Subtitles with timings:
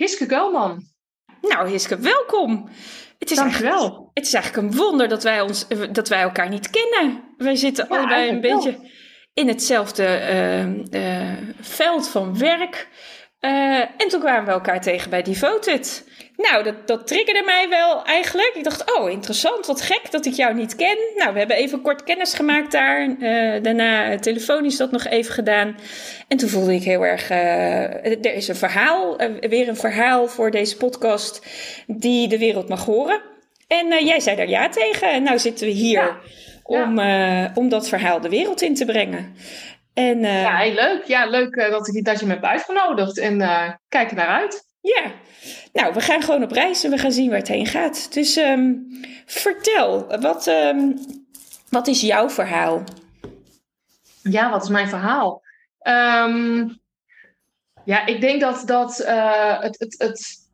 [0.00, 0.82] Hiske Gelman.
[1.40, 2.68] Nou, Hiske, welkom.
[3.18, 4.10] Het is Dankjewel.
[4.14, 7.22] Het is eigenlijk een wonder dat wij, ons, dat wij elkaar niet kennen.
[7.36, 8.90] Wij zitten allebei een beetje
[9.34, 10.66] in hetzelfde uh,
[11.02, 12.88] uh, veld van werk.
[13.40, 16.09] Uh, en toen kwamen we elkaar tegen bij Devoted.
[16.48, 18.52] Nou, dat, dat triggerde mij wel eigenlijk.
[18.54, 20.96] Ik dacht, oh, interessant, wat gek dat ik jou niet ken.
[21.16, 23.06] Nou, we hebben even kort kennis gemaakt daar.
[23.06, 25.76] Uh, daarna telefonisch dat nog even gedaan.
[26.28, 30.50] En toen voelde ik heel erg, uh, er is een verhaal, weer een verhaal voor
[30.50, 31.46] deze podcast
[31.86, 33.20] die de wereld mag horen.
[33.66, 35.10] En jij zei daar ja tegen.
[35.10, 36.18] En nou zitten we hier ja.
[36.62, 36.98] Om,
[37.54, 39.34] om dat verhaal de wereld in te brengen.
[39.94, 41.04] En, ja, heel leuk.
[41.04, 43.18] Ja, leuk dat, ik, dat je me hebt uitgenodigd.
[43.18, 43.38] En
[43.88, 44.68] kijk er naar uit.
[44.80, 45.12] Ja,
[45.72, 48.12] nou, we gaan gewoon op reis en we gaan zien waar het heen gaat.
[48.12, 48.86] Dus um,
[49.26, 50.98] vertel, wat, um,
[51.68, 52.84] wat is jouw verhaal?
[54.22, 55.42] Ja, wat is mijn verhaal?
[55.82, 56.80] Um,
[57.84, 58.96] ja, ik denk dat, dat
[59.60, 60.48] het, het, het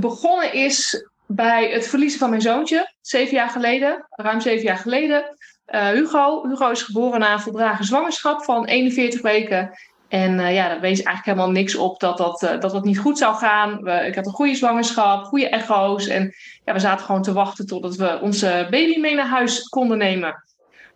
[0.00, 2.94] begonnen is bij het verliezen van mijn zoontje.
[3.00, 5.36] Zeven jaar geleden, ruim zeven jaar geleden.
[5.66, 6.48] Uh, Hugo.
[6.48, 9.70] Hugo is geboren na een voldragen zwangerschap van 41 weken.
[10.08, 12.98] En uh, ja, daar wees eigenlijk helemaal niks op dat dat, uh, dat, dat niet
[12.98, 13.82] goed zou gaan.
[13.82, 16.06] We, ik had een goede zwangerschap, goede echo's.
[16.06, 16.34] En
[16.64, 20.44] ja, we zaten gewoon te wachten totdat we onze baby mee naar huis konden nemen.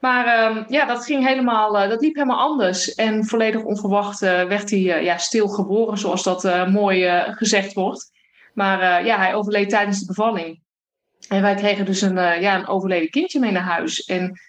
[0.01, 2.95] Maar uh, ja, dat ging helemaal, dat liep helemaal anders.
[2.95, 8.11] En volledig onverwacht werd hij ja, stil geboren, zoals dat mooi gezegd wordt.
[8.55, 10.61] Maar ja, hij overleed tijdens de bevalling.
[11.29, 14.05] En wij kregen dus een, ja, een overleden kindje mee naar huis.
[14.05, 14.41] En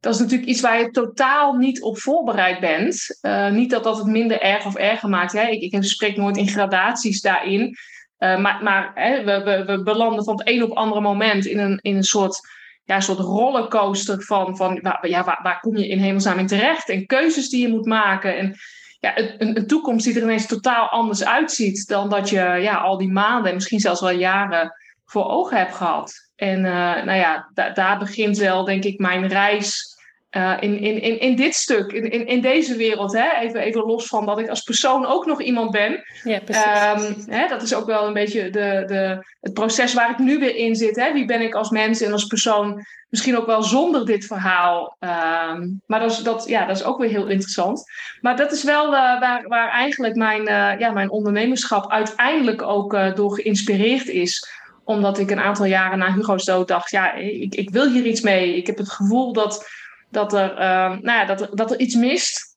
[0.00, 3.18] dat is natuurlijk iets waar je totaal niet op voorbereid bent.
[3.22, 5.32] Uh, niet dat dat het minder erg of erger maakt.
[5.32, 5.46] Hè?
[5.48, 7.76] Ik, ik spreek nooit in gradaties daarin.
[8.18, 11.58] Uh, maar maar hè, we, we, we, belanden van het een op andere moment in
[11.58, 12.40] een, in een soort,
[12.84, 16.88] ja, soort rollercoaster van, van waar, ja, waar, waar kom je in hemelsnaam in terecht?
[16.88, 18.38] En keuzes die je moet maken.
[18.38, 18.56] En
[19.00, 22.98] ja, een, een toekomst die er ineens totaal anders uitziet dan dat je ja, al
[22.98, 24.72] die maanden en misschien zelfs wel jaren
[25.04, 26.25] voor ogen hebt gehad.
[26.36, 29.94] En uh, nou ja, da daar begint wel, denk ik, mijn reis
[30.36, 33.12] uh, in, in, in, in dit stuk, in, in, in deze wereld.
[33.12, 33.40] Hè?
[33.40, 36.04] Even, even los van dat ik als persoon ook nog iemand ben.
[36.22, 36.64] Ja, precies.
[36.64, 40.38] Um, hè, dat is ook wel een beetje de, de, het proces waar ik nu
[40.38, 40.96] weer in zit.
[40.96, 41.12] Hè?
[41.12, 42.84] Wie ben ik als mens en als persoon?
[43.08, 44.96] Misschien ook wel zonder dit verhaal.
[45.00, 47.84] Um, maar dat is, dat, ja, dat is ook weer heel interessant.
[48.20, 53.16] Maar dat is wel uh, waar, waar eigenlijk mijn, uh, ja, mijn ondernemerschap uiteindelijk ook
[53.16, 57.70] door geïnspireerd is omdat ik een aantal jaren na Hugo's dood dacht: ja, ik, ik
[57.70, 58.56] wil hier iets mee.
[58.56, 59.66] Ik heb het gevoel dat
[60.10, 60.58] dat er, uh,
[60.90, 62.54] nou ja, dat, dat er iets mist.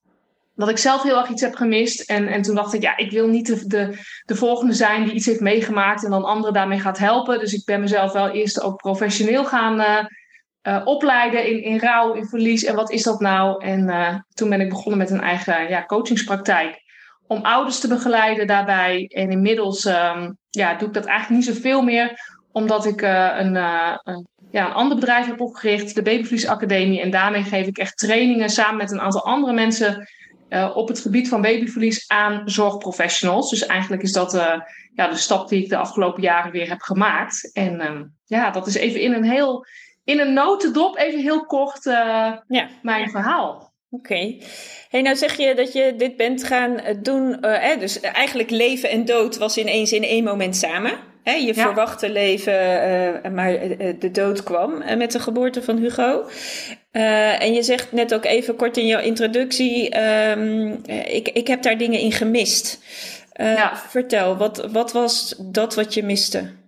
[0.55, 2.09] Dat ik zelf heel erg iets heb gemist.
[2.09, 5.13] En, en toen dacht ik, ja, ik wil niet de, de, de volgende zijn die
[5.13, 7.39] iets heeft meegemaakt en dan anderen daarmee gaat helpen.
[7.39, 10.05] Dus ik ben mezelf wel eerst ook professioneel gaan uh,
[10.63, 12.63] uh, opleiden in, in rouw, in verlies.
[12.63, 13.63] En wat is dat nou?
[13.65, 16.81] En uh, toen ben ik begonnen met een eigen ja, coachingspraktijk.
[17.29, 19.05] Om ouders te begeleiden daarbij.
[19.13, 22.37] En inmiddels um, ja, doe ik dat eigenlijk niet zoveel meer.
[22.51, 27.01] Omdat ik een, een ja, een ander bedrijf heb opgericht, de Babyvlies Academie.
[27.01, 30.07] En daarmee geef ik echt trainingen samen met een aantal andere mensen
[30.49, 33.49] uh, op het gebied van babyverlies aan zorgprofessionals.
[33.49, 34.31] Dus eigenlijk is dat
[34.95, 37.51] ja, de stap die ik de afgelopen jaren weer heb gemaakt.
[37.53, 39.65] En uh, ja, dat is even in een heel,
[40.03, 41.83] in een notendop, even heel kort
[42.47, 42.69] ja.
[42.81, 43.68] mijn verhaal.
[43.91, 44.13] Oké.
[44.13, 44.41] Okay.
[44.89, 47.41] Hey, nou zeg je dat je dit bent gaan doen.
[47.41, 50.91] Eh, dus eigenlijk leven en dood was ineens in één moment samen.
[51.23, 51.53] Hè, je ja.
[51.53, 53.51] verwachte leven, uh, maar
[53.99, 56.25] de dood kwam met de geboorte van Hugo.
[56.91, 61.77] en je zegt net ook even kort in jouw introductie, um, ik, ik heb daar
[61.77, 62.79] dingen in gemist.
[63.33, 63.77] Ja.
[63.87, 66.58] Vertel, wat, wat was dat wat je miste?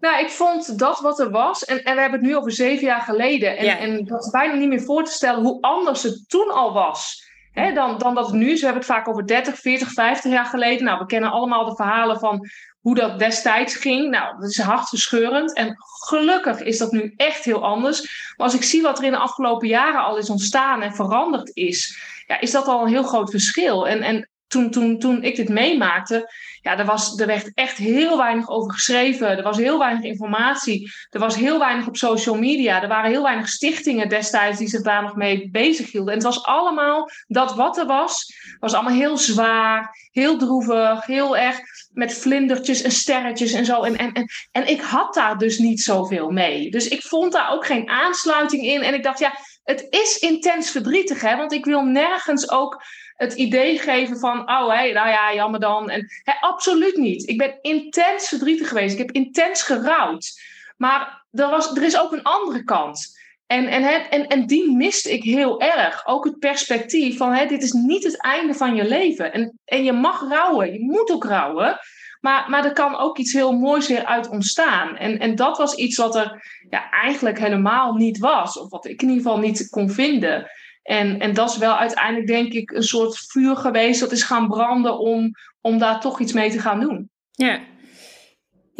[0.00, 2.86] Nou, ik vond dat wat er was, en, en we hebben het nu over zeven
[2.86, 3.56] jaar geleden.
[3.56, 3.78] En, ja.
[3.78, 7.28] en dat is bijna niet meer voor te stellen hoe anders het toen al was.
[7.52, 8.58] hè, dan, dan dat het nu is.
[8.58, 10.84] We hebben het vaak over 30, 40, 50 jaar geleden.
[10.84, 12.48] Nou, we kennen allemaal de verhalen van
[12.80, 14.10] hoe dat destijds ging.
[14.10, 15.54] Nou, dat is hartverscheurend.
[15.54, 15.76] En
[16.06, 18.00] gelukkig is dat nu echt heel anders.
[18.36, 21.50] Maar als ik zie wat er in de afgelopen jaren al is ontstaan en veranderd
[21.56, 23.88] is, ja, is dat al een heel groot verschil.
[23.88, 26.32] En, en toen, toen, toen ik dit meemaakte,
[26.62, 29.36] ja, er, was, er werd echt heel weinig over geschreven.
[29.36, 30.92] Er was heel weinig informatie.
[31.10, 32.82] Er was heel weinig op social media.
[32.82, 36.12] Er waren heel weinig stichtingen destijds die zich daar nog mee bezighielden.
[36.12, 41.36] En het was allemaal dat wat er was, was allemaal heel zwaar, heel droevig, heel
[41.36, 41.58] erg
[41.92, 43.82] met vlindertjes en sterretjes en zo.
[43.82, 46.70] En, en, en, en ik had daar dus niet zoveel mee.
[46.70, 48.82] Dus ik vond daar ook geen aansluiting in.
[48.82, 49.32] En ik dacht, ja,
[49.70, 51.36] het is intens verdrietig, hè?
[51.36, 52.82] Want ik wil nergens ook
[53.16, 55.90] het idee geven van, oh hé, nou ja, jammer dan.
[55.90, 57.28] En, hè, absoluut niet.
[57.28, 58.92] Ik ben intens verdrietig geweest.
[58.92, 60.40] Ik heb intens gerouwd.
[60.76, 63.18] Maar er, was, er is ook een andere kant.
[63.46, 66.06] En, en, hè, en, en die miste ik heel erg.
[66.06, 69.32] Ook het perspectief van, hè, dit is niet het einde van je leven.
[69.32, 71.78] En, en je mag rouwen, je moet ook rouwen.
[72.20, 74.96] Maar, maar er kan ook iets heel moois weer uit ontstaan.
[74.96, 78.58] En, en dat was iets wat er ja, eigenlijk helemaal niet was.
[78.58, 80.50] Of wat ik in ieder geval niet kon vinden.
[80.82, 84.48] En, en dat is wel uiteindelijk, denk ik, een soort vuur geweest dat is gaan
[84.48, 85.30] branden om,
[85.60, 87.10] om daar toch iets mee te gaan doen.
[87.30, 87.60] Ja.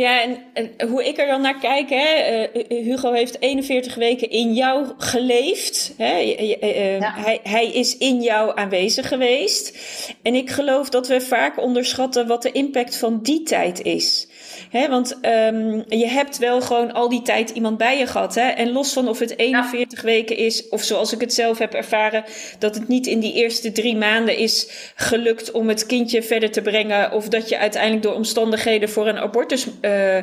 [0.00, 4.30] Ja, en, en hoe ik er dan naar kijk, hè, uh, Hugo heeft 41 weken
[4.30, 5.94] in jou geleefd.
[5.96, 6.20] Hè?
[6.20, 7.12] Uh, ja.
[7.14, 9.78] hij, hij is in jou aanwezig geweest.
[10.22, 14.28] En ik geloof dat we vaak onderschatten wat de impact van die tijd is.
[14.70, 18.34] Hè, want um, je hebt wel gewoon al die tijd iemand bij je gehad.
[18.34, 18.48] Hè?
[18.48, 22.24] En los van of het 41 weken is, of zoals ik het zelf heb ervaren,
[22.58, 26.62] dat het niet in die eerste drie maanden is gelukt om het kindje verder te
[26.62, 27.12] brengen.
[27.12, 30.22] Of dat je uiteindelijk door omstandigheden voor een abortus, uh, uh,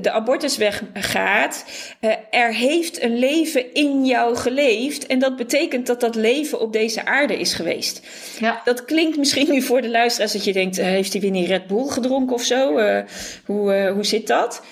[0.00, 1.64] de abortusweg gaat.
[2.00, 5.06] Uh, er heeft een leven in jou geleefd.
[5.06, 8.00] En dat betekent dat dat leven op deze aarde is geweest.
[8.40, 8.60] Ja.
[8.64, 11.66] Dat klinkt misschien nu voor de luisteraars dat je denkt, heeft hij weer niet Red
[11.66, 12.78] Bull gedronken of zo?
[13.44, 14.62] Hoe, uh, hoe zit dat?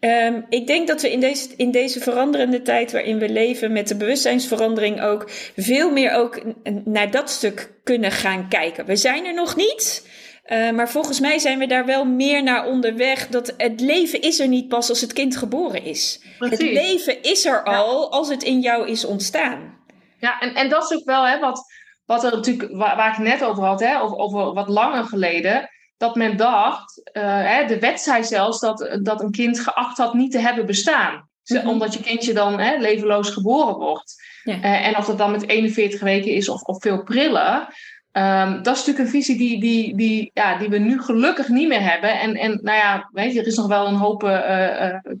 [0.00, 3.88] Um, ik denk dat we in deze, in deze veranderende tijd waarin we leven, met
[3.88, 6.42] de bewustzijnsverandering ook, veel meer ook
[6.84, 8.84] naar dat stuk kunnen gaan kijken.
[8.84, 10.06] We zijn er nog niet.
[10.46, 13.28] Uh, maar volgens mij zijn we daar wel meer naar onderweg.
[13.28, 16.20] Dat het leven is er niet pas als het kind geboren is.
[16.38, 16.58] Precies.
[16.58, 19.78] Het leven is er al als het in jou is ontstaan.
[20.18, 21.62] Ja, en, en dat is ook wel hè, wat,
[22.06, 25.68] wat er natuurlijk, waar, waar ik net over had, hè, over, over wat langer geleden
[25.98, 30.14] dat men dacht, uh, hè, de wet zei zelfs dat, dat een kind geacht had
[30.14, 31.28] niet te hebben bestaan.
[31.44, 31.68] Mhm.
[31.68, 34.14] Omdat je kindje dan hè, levenloos geboren wordt.
[34.44, 34.56] Ja.
[34.56, 37.68] Uh, en of dat dan met 41 weken is of, of veel prillen.
[38.12, 41.68] Um, dat is natuurlijk een visie die, die, die, ja, die we nu gelukkig niet
[41.68, 42.20] meer hebben.
[42.20, 44.30] En, en nou ja, weet je, er is nog wel een hoop uh,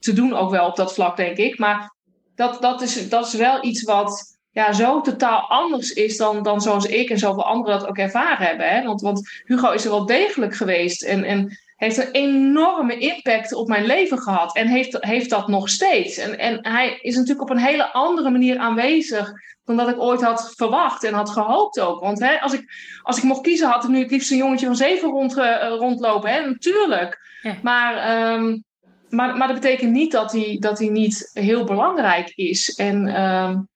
[0.00, 1.58] te doen ook wel op dat vlak, denk ik.
[1.58, 1.94] Maar
[2.34, 6.60] dat, dat, is, dat is wel iets wat ja, zo totaal anders is dan, dan
[6.60, 8.68] zoals ik en zoveel anderen dat ook ervaren hebben.
[8.68, 8.82] Hè?
[8.82, 13.68] Want, want Hugo is er wel degelijk geweest en, en heeft een enorme impact op
[13.68, 14.56] mijn leven gehad.
[14.56, 16.16] En heeft, heeft dat nog steeds.
[16.16, 19.32] En, en hij is natuurlijk op een hele andere manier aanwezig
[19.64, 22.00] dan dat ik ooit had verwacht en had gehoopt ook.
[22.00, 22.72] Want hè, als, ik,
[23.02, 25.74] als ik mocht kiezen, had ik nu het liefst een jongetje van zeven rond, uh,
[25.78, 26.30] rondlopen.
[26.30, 26.46] Hè?
[26.46, 27.18] Natuurlijk.
[27.42, 27.56] Ja.
[27.62, 28.64] Maar, um,
[29.08, 32.74] maar, maar dat betekent niet dat hij, dat hij niet heel belangrijk is.
[32.74, 33.68] En um,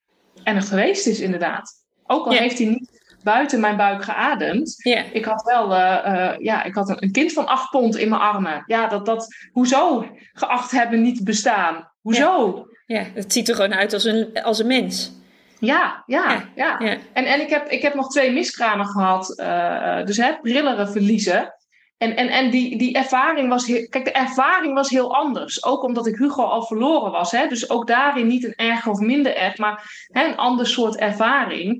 [0.45, 1.73] en er geweest is, inderdaad.
[2.07, 2.91] Ook al heeft hij niet
[3.23, 4.77] buiten mijn buik geademd.
[5.13, 8.09] Ik had wel uh, uh, ja, ik had een, een, kind van acht pond in
[8.09, 8.63] mijn armen.
[8.67, 11.91] Ja, dat, dat, hoezo geacht hebben niet bestaan?
[12.01, 12.67] Hoezo?
[12.87, 15.13] Ja, ja het ziet er gewoon uit als een, als een mens.
[15.59, 16.77] Ja, ja, ja.
[16.79, 16.99] ja.
[17.13, 19.41] En, en ik, heb, ik heb nog twee miskramen gehad.
[19.41, 21.55] Uh, dus hè, brilleren verliezen.
[22.03, 25.65] En, en, en die, die ervaring was heel, kijk, de ervaring was heel anders.
[25.65, 27.31] Ook omdat ik Hugo al verloren was.
[27.31, 27.47] Hè?
[27.47, 31.71] Dus ook daarin niet een erg of minder erg, maar hè, een ander soort ervaring.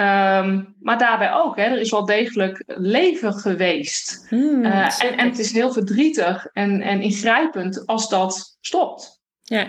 [0.00, 4.26] Um, maar daarbij ook, hè, er is wel degelijk leven geweest.
[4.28, 9.21] Hmm, uh, en, en het is heel verdrietig en, en ingrijpend als dat stopt.
[9.52, 9.66] Ja,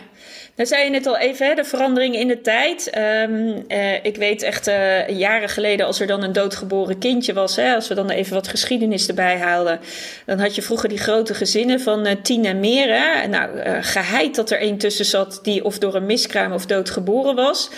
[0.55, 2.97] dan zei je net al even, hè, de verandering in de tijd.
[2.97, 7.55] Um, uh, ik weet echt uh, jaren geleden, als er dan een doodgeboren kindje was,
[7.55, 9.79] hè, als we dan even wat geschiedenis erbij haalden,
[10.25, 12.87] dan had je vroeger die grote gezinnen van uh, tien en meer.
[12.87, 13.27] Hè.
[13.27, 13.49] Nou,
[13.81, 17.69] geheid dat er één tussen zat die of door een miskraam of doodgeboren was.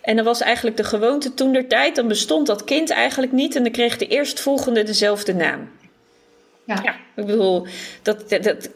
[0.00, 3.56] En dan was eigenlijk de gewoonte toen der tijd, dan bestond dat kind eigenlijk niet
[3.56, 5.80] en dan kreeg de eerstvolgende dezelfde naam.
[6.64, 6.78] Ja.
[6.82, 6.94] ja.
[7.16, 7.66] ik bedoel,
[8.02, 8.70] dat, dat, dat,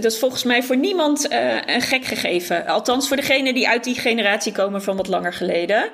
[0.00, 2.66] dat, is volgens mij voor niemand uh, een gek gegeven.
[2.66, 5.90] Althans, voor degenen die uit die generatie komen van wat langer geleden.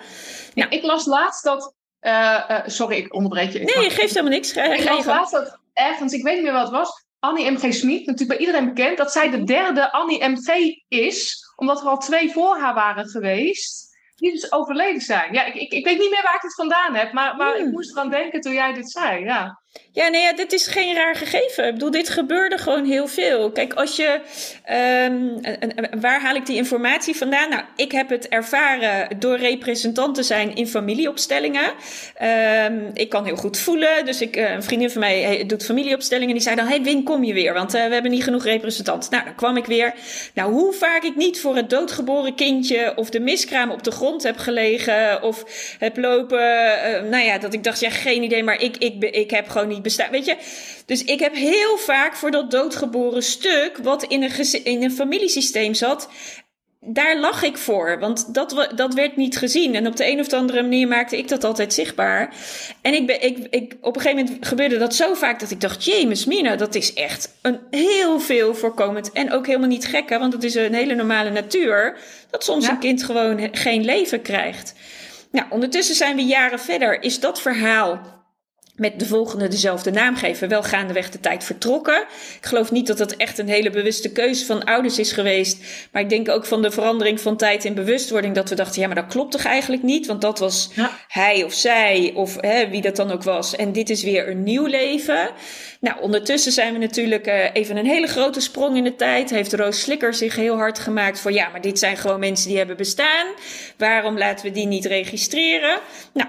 [0.55, 0.71] Nou.
[0.71, 1.75] Ik las laatst dat.
[2.01, 3.61] Uh, uh, sorry, ik onderbreek je.
[3.61, 4.53] Ik nee, je geeft helemaal niks.
[4.53, 7.05] Ga, ik las laatst dat ergens, ik weet niet meer wat het was.
[7.19, 7.75] Annie M.G.
[7.75, 10.49] Smit, natuurlijk bij iedereen bekend, dat zij de derde Annie M.G.
[10.89, 13.91] is, omdat er al twee voor haar waren geweest.
[14.17, 15.33] die dus overleden zijn.
[15.33, 17.62] Ja, ik, ik, ik weet niet meer waar ik het vandaan heb, maar, maar ik
[17.62, 17.71] hmm.
[17.71, 19.25] moest eraan denken toen jij dit zei.
[19.25, 19.62] Ja.
[19.95, 21.67] Ja, nee, ja, dit is geen raar gegeven.
[21.67, 23.50] Ik bedoel, dit gebeurde gewoon heel veel.
[23.50, 24.21] Kijk, als je.
[25.07, 27.50] Um, waar haal ik die informatie vandaan?
[27.50, 31.73] Nou, ik heb het ervaren door representant te zijn in familieopstellingen.
[32.67, 34.05] Um, ik kan heel goed voelen.
[34.05, 36.35] Dus ik, eh, een vriendin van mij doet familieopstellingen.
[36.35, 37.55] Die zei dan: Hey, Win, kom je weer?
[37.55, 39.11] Want uh, we hebben niet genoeg representanten.
[39.11, 39.95] Nou, dan kwam ik weer.
[40.35, 44.23] Nou, hoe vaak ik niet voor het doodgeboren kindje of de miskraam op de grond
[44.23, 45.23] heb gelegen.
[45.23, 45.45] Of
[45.79, 46.41] heb lopen.
[47.11, 49.83] Nou ja, dat ik dacht: Ja, geen idee, maar ik, ik, ik heb gewoon niet
[49.83, 50.11] bestaan.
[50.11, 50.37] Weet je?
[50.87, 55.75] Dus ik heb heel vaak voor dat doodgeboren stuk, wat in een, in een familiesysteem
[55.75, 56.09] zat,
[56.85, 59.75] daar lag ik voor, want dat, dat werd niet gezien.
[59.75, 62.35] En op de een of andere manier maakte ik dat altijd zichtbaar.
[62.81, 65.61] En ik ben, ik, ik, op een gegeven moment gebeurde dat zo vaak dat ik
[65.61, 69.12] dacht: Jezus, Mina, dat is echt een heel veel voorkomend.
[69.12, 71.97] En ook helemaal niet gekke, want het is een hele normale natuur.
[72.31, 74.75] Dat soms een kind gewoon geen leven krijgt.
[75.31, 77.02] Nou, ondertussen zijn we jaren verder.
[77.02, 78.22] Is dat verhaal
[78.76, 82.00] met de volgende dezelfde naam geven, wel gaandeweg de tijd vertrokken.
[82.41, 85.64] Ik geloof niet dat dat echt een hele bewuste keuze van ouders is geweest.
[85.93, 88.87] Maar ik denk ook van de verandering van tijd in bewustwording dat we dachten, ja,
[88.87, 90.07] maar dat klopt toch eigenlijk niet?
[90.07, 90.71] Want dat was
[91.09, 93.57] hij of zij of hè, wie dat dan ook was.
[93.57, 95.31] En dit is weer een nieuw leven.
[95.81, 99.31] Nou, ondertussen zijn we natuurlijk uh, even een hele grote sprong in de tijd.
[99.31, 102.59] Heeft Roos Slikker zich heel hard gemaakt voor, ja, maar dit zijn gewoon mensen die
[102.59, 103.26] hebben bestaan.
[103.76, 105.79] Waarom laten we die niet registreren?
[106.12, 106.29] Nou,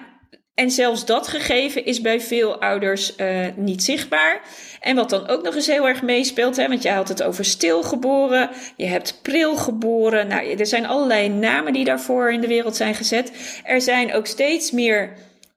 [0.55, 4.41] en zelfs dat gegeven is bij veel ouders uh, niet zichtbaar.
[4.79, 7.45] En wat dan ook nog eens heel erg meespeelt, hè, want jij had het over
[7.45, 10.27] stilgeboren, je hebt prilgeboren.
[10.27, 13.31] Nou, er zijn allerlei namen die daarvoor in de wereld zijn gezet.
[13.63, 15.13] Er zijn ook steeds meer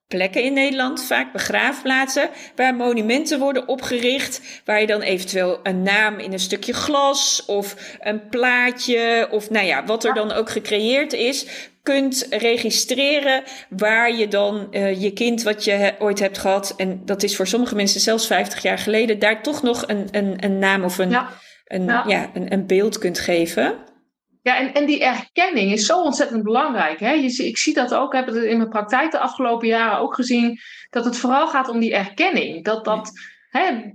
[0.07, 6.19] plekken in Nederland, vaak begraafplaatsen, waar monumenten worden opgericht, waar je dan eventueel een naam
[6.19, 11.13] in een stukje glas of een plaatje of nou ja, wat er dan ook gecreëerd
[11.13, 11.45] is,
[11.83, 17.23] kunt registreren waar je dan uh, je kind wat je ooit hebt gehad, en dat
[17.23, 20.83] is voor sommige mensen zelfs 50 jaar geleden, daar toch nog een, een, een naam
[20.83, 21.29] of een, ja.
[21.65, 22.29] Een, ja.
[22.33, 23.75] een, een beeld kunt geven.
[24.47, 26.99] Ja, en, en die erkenning is zo ontzettend belangrijk.
[26.99, 27.11] Hè?
[27.11, 30.15] Je, ik zie dat ook, ik heb het in mijn praktijk de afgelopen jaren ook
[30.15, 32.63] gezien, dat het vooral gaat om die erkenning.
[32.63, 33.11] Dat, dat,
[33.49, 33.91] hè,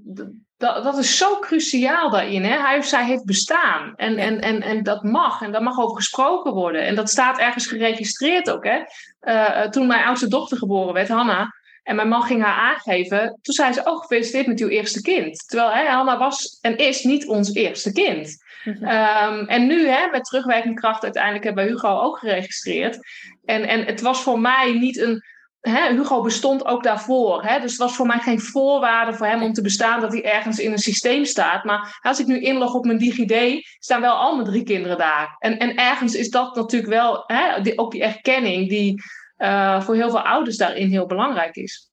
[0.56, 2.44] dat, dat is zo cruciaal daarin.
[2.44, 2.58] Hè?
[2.58, 3.92] Hij of zij heeft bestaan.
[3.96, 5.42] En, en, en, en dat mag.
[5.42, 6.82] En daar mag over gesproken worden.
[6.82, 8.64] En dat staat ergens geregistreerd ook.
[8.64, 8.82] Hè?
[9.20, 11.54] Uh, toen mijn oudste dochter geboren werd, Hanna.
[11.82, 13.38] En mijn man ging haar aangeven.
[13.42, 15.48] Toen zei ze: Oh, gefeliciteerd met uw eerste kind.
[15.48, 18.36] Terwijl hè, Hanna was en is niet ons eerste kind.
[18.64, 18.84] Mhm.
[18.84, 22.98] Ehm, en nu, hè, met terugwerkende kracht, uiteindelijk hebben we Hugo ook geregistreerd.
[23.44, 25.22] En, en het was voor mij niet een
[25.62, 27.42] Hugo bestond ook daarvoor.
[27.42, 27.60] Hè?
[27.60, 30.58] Dus het was voor mij geen voorwaarde voor hem om te bestaan dat hij ergens
[30.58, 31.64] in een systeem staat.
[31.64, 35.36] Maar als ik nu inlog op mijn DigiD, staan wel al mijn drie kinderen daar.
[35.38, 39.02] En, en ergens is dat natuurlijk wel, hè, die, ook die erkenning die
[39.42, 41.90] uh, voor heel veel ouders daarin heel belangrijk is.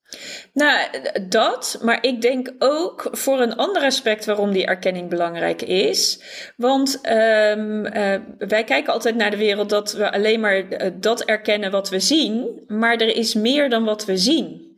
[0.52, 0.86] Nou,
[1.28, 6.22] dat, maar ik denk ook voor een ander aspect waarom die erkenning belangrijk is.
[6.56, 11.22] Want um, uh, wij kijken altijd naar de wereld dat we alleen maar uh, dat
[11.22, 14.68] erkennen wat we zien, maar er is meer dan wat we zien.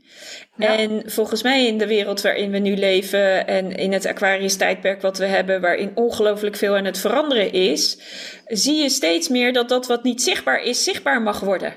[0.56, 0.78] Ja.
[0.78, 5.18] En volgens mij in de wereld waarin we nu leven en in het Aquarius-tijdperk wat
[5.18, 7.98] we hebben, waarin ongelooflijk veel aan het veranderen is,
[8.46, 11.74] zie je steeds meer dat dat wat niet zichtbaar is, zichtbaar mag worden.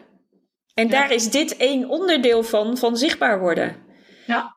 [0.76, 3.76] En daar is dit één onderdeel van, van zichtbaar worden.
[4.26, 4.56] Ja.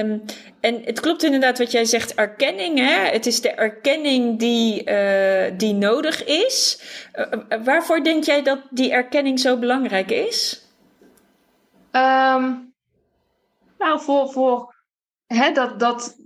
[0.00, 0.24] Um,
[0.60, 2.78] en het klopt inderdaad wat jij zegt, erkenning.
[2.78, 3.10] Hè?
[3.10, 6.80] Het is de erkenning die, uh, die nodig is.
[7.14, 10.66] Uh, waarvoor denk jij dat die erkenning zo belangrijk is?
[11.92, 12.74] Um,
[13.78, 14.74] nou, voor, voor
[15.26, 16.16] hè, dat, dat,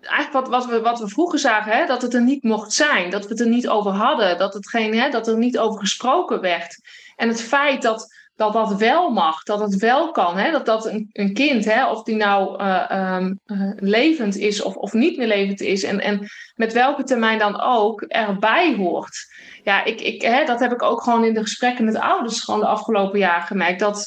[0.00, 3.10] eigenlijk wat, wat, we, wat we vroeger zagen, hè, dat het er niet mocht zijn,
[3.10, 5.80] dat we het er niet over hadden, dat, het geen, hè, dat er niet over
[5.80, 6.80] gesproken werd.
[7.16, 10.36] En het feit dat dat dat wel mag, dat het wel kan.
[10.36, 10.50] Hè?
[10.50, 13.40] Dat dat een, een kind, hè, of die nou uh, um,
[13.76, 18.02] levend is of, of niet meer levend is, en, en met welke termijn dan ook,
[18.02, 19.26] erbij hoort.
[19.64, 22.60] Ja, ik, ik, hè, dat heb ik ook gewoon in de gesprekken met ouders gewoon
[22.60, 23.80] de afgelopen jaren gemerkt.
[23.80, 24.06] Dat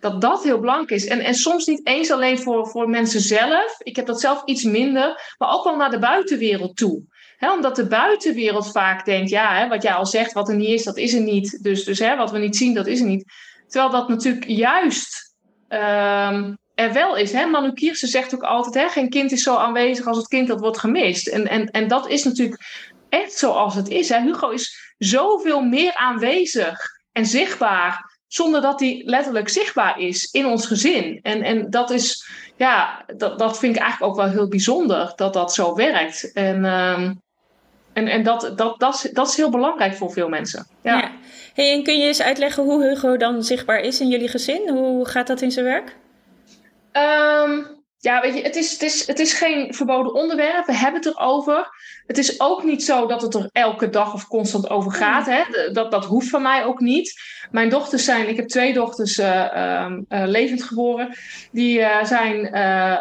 [0.00, 1.06] dat, dat heel belangrijk is.
[1.06, 3.76] En, en soms niet eens alleen voor, voor mensen zelf.
[3.78, 7.02] Ik heb dat zelf iets minder, maar ook wel naar de buitenwereld toe.
[7.36, 10.68] He, omdat de buitenwereld vaak denkt, ja, hè, wat jij al zegt, wat er niet
[10.68, 11.62] is, dat is er niet.
[11.62, 13.24] Dus, dus hè, wat we niet zien, dat is er niet.
[13.72, 15.34] Terwijl dat natuurlijk juist
[15.68, 17.32] um, er wel is.
[17.32, 17.46] Hè?
[17.46, 20.60] Manu Kierse zegt ook altijd: hè, geen kind is zo aanwezig als het kind dat
[20.60, 21.28] wordt gemist.
[21.28, 22.62] En, en, en dat is natuurlijk
[23.08, 24.08] echt zoals het is.
[24.08, 26.78] Hugo is zoveel meer aanwezig
[27.12, 28.10] en zichtbaar.
[28.26, 31.18] Zonder dat hij letterlijk zichtbaar is in ons gezin.
[31.22, 35.32] En, en dat is, ja, dat, dat vind ik eigenlijk ook wel heel bijzonder dat
[35.32, 36.32] dat zo werkt.
[36.32, 37.22] En, um,
[37.92, 40.66] en, en dat, dat, dat, is, dat is heel belangrijk voor veel mensen.
[40.82, 41.10] ja.
[41.54, 44.68] Hey, en kun je eens uitleggen hoe Hugo dan zichtbaar is in jullie gezin?
[44.68, 45.96] Hoe gaat dat in zijn werk?
[46.92, 50.66] Um, ja, weet je, het is, het, is, het is geen verboden onderwerp.
[50.66, 51.68] We hebben het erover.
[52.06, 55.26] Het is ook niet zo dat het er elke dag of constant over gaat.
[55.26, 55.70] Hè?
[55.72, 57.20] Dat, dat hoeft van mij ook niet.
[57.50, 61.16] Mijn dochters zijn, ik heb twee dochters uh, levend geboren.
[61.52, 62.46] Die uh, zijn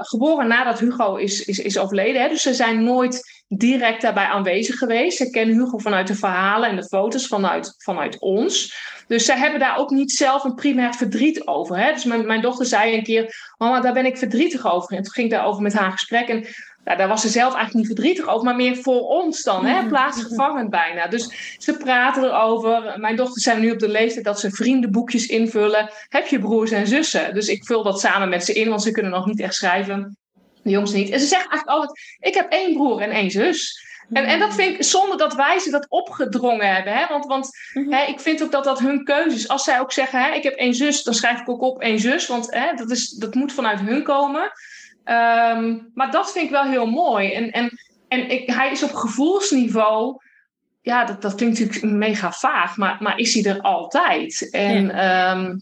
[0.06, 2.22] geboren nadat Hugo is, is, is overleden.
[2.22, 2.28] Hè?
[2.28, 5.18] Dus ze zijn nooit direct daarbij aanwezig geweest.
[5.18, 8.76] Ze kennen Hugo vanuit de verhalen en de foto's vanuit, vanuit ons.
[9.12, 11.78] Dus zij hebben daar ook niet zelf een primair verdriet over.
[11.78, 11.94] Hè?
[11.94, 14.98] Dus mijn, mijn dochter zei een keer: Mama, daar ben ik verdrietig over.
[14.98, 16.28] En toen ging ik daarover met haar gesprek.
[16.28, 16.46] En
[16.84, 19.80] nou, daar was ze zelf eigenlijk niet verdrietig over, maar meer voor ons dan, hè?
[19.80, 19.88] Mhm.
[19.88, 21.08] plaatsvervangend bijna.
[21.08, 23.00] Dus ze praten erover.
[23.00, 25.90] Mijn dochters zijn nu op de leeftijd dat ze vriendenboekjes invullen.
[26.08, 27.34] Heb je broers en zussen?
[27.34, 30.18] Dus ik vul dat samen met ze in, want ze kunnen nog niet echt schrijven.
[30.64, 31.10] De jongens niet.
[31.10, 33.90] En ze zeggen eigenlijk altijd: Ik heb één broer en één zus.
[34.12, 36.94] En, en dat vind ik zonder dat wij ze dat opgedrongen hebben.
[36.94, 37.08] Hè?
[37.08, 37.92] Want, want mhm.
[37.92, 39.48] hè, ik vind ook dat dat hun keuze is.
[39.48, 42.00] Als zij ook zeggen: hè, Ik heb één zus, dan schrijf ik ook op één
[42.00, 42.28] zus.
[42.28, 44.52] Want hè, dat, is, dat moet vanuit hun komen.
[45.04, 47.34] Ehm, maar dat vind ik wel heel mooi.
[47.34, 47.70] En, en,
[48.08, 50.18] en ik, hij is op gevoelsniveau.
[50.82, 54.50] Ja, dat, dat klinkt natuurlijk mega vaag, maar, maar is hij er altijd?
[54.52, 55.32] En, ja.
[55.32, 55.58] Ehm,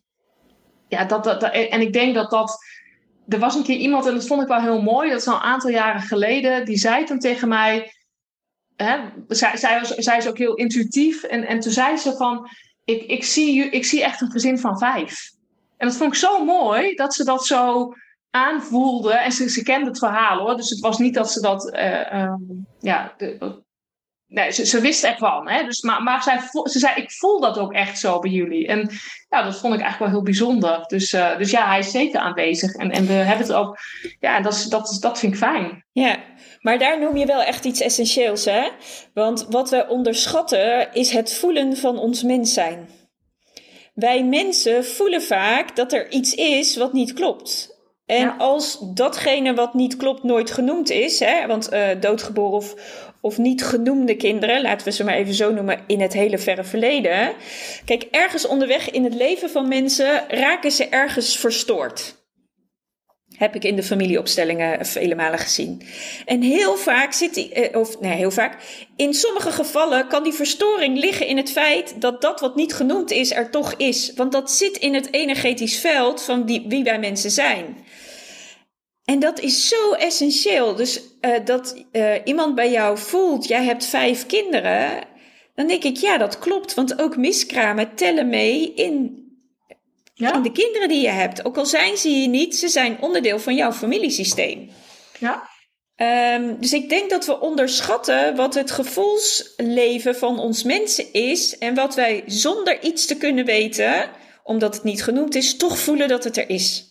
[0.88, 2.58] ja, dat, dat, en ik denk dat dat
[3.28, 5.36] er was een keer iemand, en dat vond ik wel heel mooi, dat is al
[5.36, 7.92] een aantal jaren geleden, die zei toen tegen mij,
[8.84, 12.50] hè, zij, zij, was, is ook heel intuïtief, en, en toen zei ze van,
[12.86, 15.32] ik, ik, zie, ik zie echt een gezin van vijf.
[15.78, 17.94] En dat vond ik zo mooi, dat ze dat zo
[18.30, 21.76] aanvoelde, en ze, ze kende het verhaal hoor, dus het was niet dat ze dat,
[21.76, 22.34] uh,
[22.80, 23.58] ja, de,
[24.30, 25.50] ze, ze wist ervan.
[25.50, 25.64] Hè?
[25.64, 28.68] Dus, maar maar zij, ze zei, ik voel dat ook echt zo bij jullie.
[28.68, 28.90] En
[29.30, 30.84] ja, dat vond ik eigenlijk wel heel bijzonder.
[30.88, 32.74] Dus, uh, dus ja, hij is zeker aanwezig.
[32.74, 33.78] En, en we hebben het ook,
[34.20, 35.86] ja, dat, dat, dat vind ik fijn.
[35.92, 36.18] Ja,
[36.60, 38.70] maar daar noem je wel echt iets essentieels, hè?
[39.14, 42.90] Want wat we onderschatten is het voelen van ons mens zijn.
[43.94, 47.78] Wij mensen voelen vaak dat er iets is wat niet klopt.
[48.06, 52.76] En als datgene wat niet klopt nooit genoemd is, hè, want uh, doodgeboren of,
[53.22, 56.64] of niet genoemde kinderen, laten we ze maar even zo noemen, in het hele verre
[56.64, 57.34] verleden.
[57.86, 62.19] Kijk, ergens onderweg in het leven van mensen raken ze ergens verstoord.
[63.40, 65.82] Heb ik in de familieopstellingen vele malen gezien.
[66.26, 68.58] En heel vaak zit die, eh, of nee, heel vaak,
[68.96, 73.12] in sommige gevallen kan die verstoring liggen in het feit dat dat wat niet genoemd
[73.12, 74.14] is er toch is.
[74.16, 77.78] Want dat zit in het energetisch veld van die, wie wij mensen zijn.
[79.10, 80.76] En dat is zo essentieel.
[80.76, 85.08] Dus uh, dat uh, iemand bij jou voelt, jij hebt vijf kinderen.
[85.56, 86.74] Dan denk ik, ja, dat klopt.
[86.74, 89.24] Want ook miskramen tellen mee in,
[90.20, 90.34] ja.
[90.34, 91.46] in de kinderen die je hebt.
[91.46, 94.70] Ook al zijn ze hier niet, ze zijn onderdeel van jouw familiesysteem.
[95.20, 95.50] Ja.
[96.36, 101.58] Um, dus ik denk dat we onderschatten wat het gevoelsleven van ons mensen is.
[101.58, 104.10] En wat wij zonder iets te kunnen weten,
[104.44, 106.88] omdat het niet genoemd is, toch voelen dat het er is.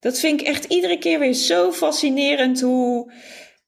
[0.00, 3.12] Dat vind ik echt iedere keer weer zo fascinerend hoe,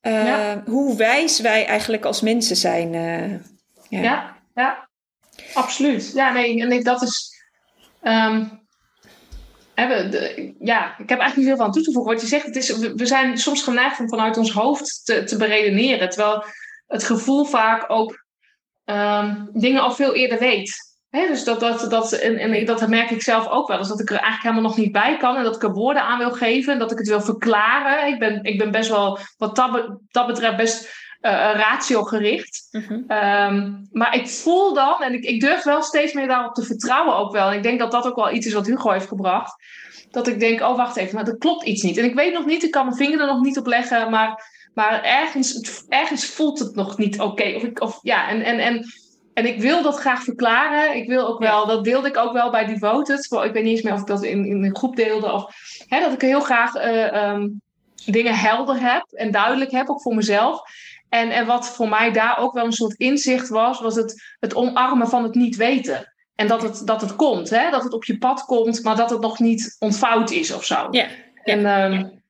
[0.02, 2.92] uh, hoe wijs wij eigenlijk als mensen zijn.
[2.92, 3.30] Uh,
[3.88, 4.02] ja.
[4.02, 4.36] ja.
[4.54, 4.88] ja,
[5.54, 6.12] absoluut.
[6.14, 7.38] Ja, nee, nee dat is.
[8.02, 8.59] Um, de,
[10.58, 12.12] ja, ik heb eigenlijk niet veel van toe te voegen.
[12.12, 15.36] Wat je zegt, het is, we zijn soms geneigd om vanuit ons hoofd te, te
[15.36, 16.08] beredeneren.
[16.08, 16.44] Terwijl
[16.86, 18.24] het gevoel vaak ook
[18.84, 23.22] um, dingen al veel eerder weet dus dat, dat, dat, en, en dat merk ik
[23.22, 23.78] zelf ook wel.
[23.78, 25.36] Dus dat ik er eigenlijk helemaal nog niet bij kan.
[25.36, 26.72] En dat ik er woorden aan wil geven.
[26.72, 28.12] En dat ik het wil verklaren.
[28.12, 32.68] Ik ben, ik ben best wel, wat dat, dat betreft, best uh, ratio-gericht.
[32.70, 33.00] Mhm.
[33.06, 37.16] Ehm, maar ik voel dan, en ik, ik durf wel steeds meer daarop te vertrouwen
[37.16, 37.48] ook wel.
[37.48, 39.54] En ik denk dat dat ook wel iets is wat Hugo heeft gebracht.
[40.10, 41.96] Dat ik denk, oh wacht even, maar er klopt iets niet.
[41.96, 44.10] En ik weet nog niet, ik kan mijn vinger er nog niet op leggen.
[44.10, 47.52] Maar, maar ergens, ergens voelt het nog niet oké.
[47.56, 48.84] Of, ik, of ja, en, en, en
[49.34, 50.96] en ik wil dat graag verklaren.
[50.96, 53.24] Ik wil ook wel, dat deelde ik ook wel bij Devoted.
[53.24, 55.32] Ik weet niet eens meer of ik dat in, in een groep deelde.
[55.32, 55.54] Of
[55.86, 57.60] hè, dat ik heel graag uh, um,
[58.04, 60.62] dingen helder heb en duidelijk heb, ook voor mezelf.
[61.10, 64.54] En, en wat voor mij daar ook wel een soort inzicht was, was het, het
[64.54, 66.12] omarmen van het niet weten.
[66.34, 67.70] En dat het, dat het komt, hè?
[67.70, 70.88] dat het op je pad komt, maar dat het nog niet ontvouwd is of zo.
[70.90, 71.06] Ja.
[71.44, 72.22] En um,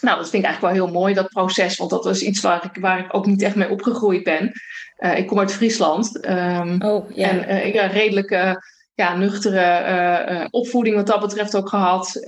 [0.00, 1.76] nou, dat vind ik eigenlijk wel heel mooi, dat proces.
[1.76, 4.52] Want dat is iets waar ik, waar ik ook niet echt mee opgegroeid ben.
[4.98, 6.26] Uh, ik kom uit Friesland.
[6.28, 7.28] Um, oh, ja.
[7.28, 8.62] En uh, ik heb een redelijke,
[8.94, 9.84] ja, nuchtere
[10.30, 12.20] uh, opvoeding wat dat betreft ook gehad.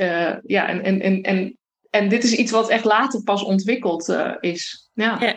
[0.43, 1.59] ja, en, en, en, en,
[1.91, 4.91] en dit is iets wat echt later pas ontwikkeld is.
[4.93, 5.35] Ja.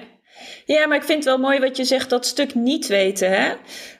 [0.75, 0.87] Ja.
[0.87, 3.31] Maar ik vind het wel mooi wat je zegt, dat stuk niet weten.
[3.31, 3.51] Hè?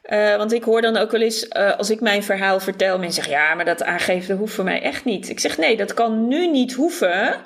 [0.10, 3.24] Uh, want ik hoor dan ook wel eens, uh, als ik mijn verhaal vertel, mensen
[3.24, 5.30] zeggen ja, maar dat aangeven dat hoeft voor mij echt niet.
[5.30, 7.42] Ik zeg nee, dat kan nu niet hoeven,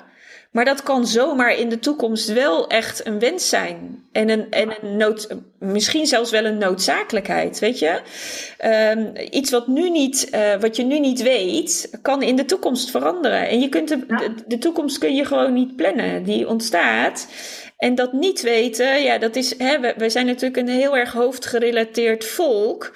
[0.52, 4.04] Maar dat kan zomaar in de toekomst wel echt een wens zijn.
[4.12, 8.00] En een, en een nood, misschien zelfs wel een noodzakelijkheid, weet je?
[8.96, 12.90] Um, iets wat, nu niet, uh, wat je nu niet weet, kan in de toekomst
[12.90, 13.48] veranderen.
[13.48, 16.24] En je kunt de, de, de toekomst kun je gewoon niet plannen.
[16.24, 17.26] Die ontstaat.
[17.82, 21.12] En dat niet weten, ja, dat is, hè, we, we zijn natuurlijk een heel erg
[21.12, 22.92] hoofdgerelateerd volk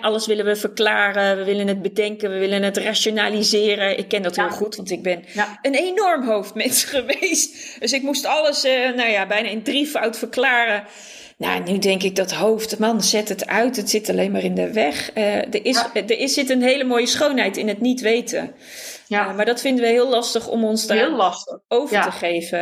[0.00, 3.98] alles willen we verklaren, we willen het bedenken, we willen het rationaliseren.
[3.98, 5.24] Ik ken dat heel goed, want ik ben
[5.62, 7.80] een enorm hoofdmens geweest.
[7.80, 10.84] Dus ik moest alles, uh, nou ja, bijna in drievoud verklaren.
[11.36, 13.76] Nou, nu denk ik dat hoofd, man, zet het uit.
[13.76, 15.10] Het zit alleen maar in de weg.
[15.14, 18.54] Uh, er, is, er is, zit een hele mooie schoonheid in het niet weten.
[19.08, 19.32] Ja.
[19.32, 21.58] maar dat vinden we heel lastig om ons daar lastig.
[21.68, 22.58] over te geven.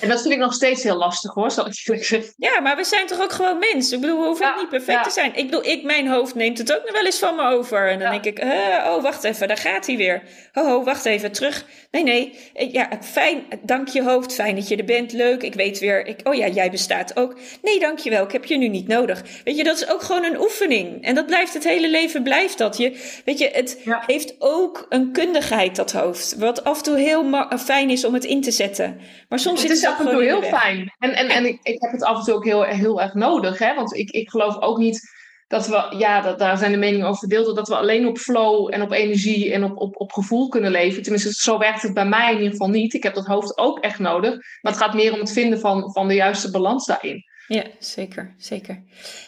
[0.00, 2.32] En dat vind ik nog steeds heel lastig hoor, zal ik eerlijk zeggen.
[2.36, 3.94] Ja, maar we zijn toch ook gewoon mensen.
[3.94, 5.34] Ik bedoel, we hoeven niet perfect te zijn.
[5.34, 7.90] Ik bedoel, ik, mijn hoofd neemt het ook nog wel eens van me over.
[7.90, 8.50] En dan denk ik, uh,
[8.86, 10.22] oh, wacht even, daar gaat hij weer.
[10.52, 11.64] Ho, ho, wacht even, terug.
[11.90, 12.32] Nee, nee,
[12.72, 15.42] ja, fijn, dank je hoofd, fijn dat je er bent, leuk.
[15.42, 17.38] Ik weet weer, ik, oh ja, jij bestaat ook.
[17.62, 19.22] Nee, dankjewel, ik heb je nu niet nodig.
[19.44, 21.04] Weet je, dat is ook gewoon een oefening.
[21.04, 22.76] En dat blijft het hele leven, blijft dat.
[22.76, 26.36] Je, weet je, het heeft ook een kundigheid dat hoofd.
[26.38, 29.00] Wat af en toe heel fijn is om het in te zetten.
[29.28, 30.94] Maar soms het is het af en toe heel fijn.
[30.98, 33.58] En, en, en ik, ik heb het af en toe ook heel, heel erg nodig.
[33.58, 33.74] Hè?
[33.74, 35.00] Want ik, ik geloof ook niet
[35.48, 38.74] dat we, ja, dat, daar zijn de meningen over verdeeld, dat we alleen op flow
[38.74, 41.02] en op energie en op, op, op gevoel kunnen leven.
[41.02, 42.94] Tenminste, zo werkt het bij mij in ieder geval niet.
[42.94, 44.30] Ik heb dat hoofd ook echt nodig.
[44.60, 47.24] Maar het gaat meer om het vinden van, van de juiste balans daarin.
[47.52, 48.82] Ja, zeker, zeker.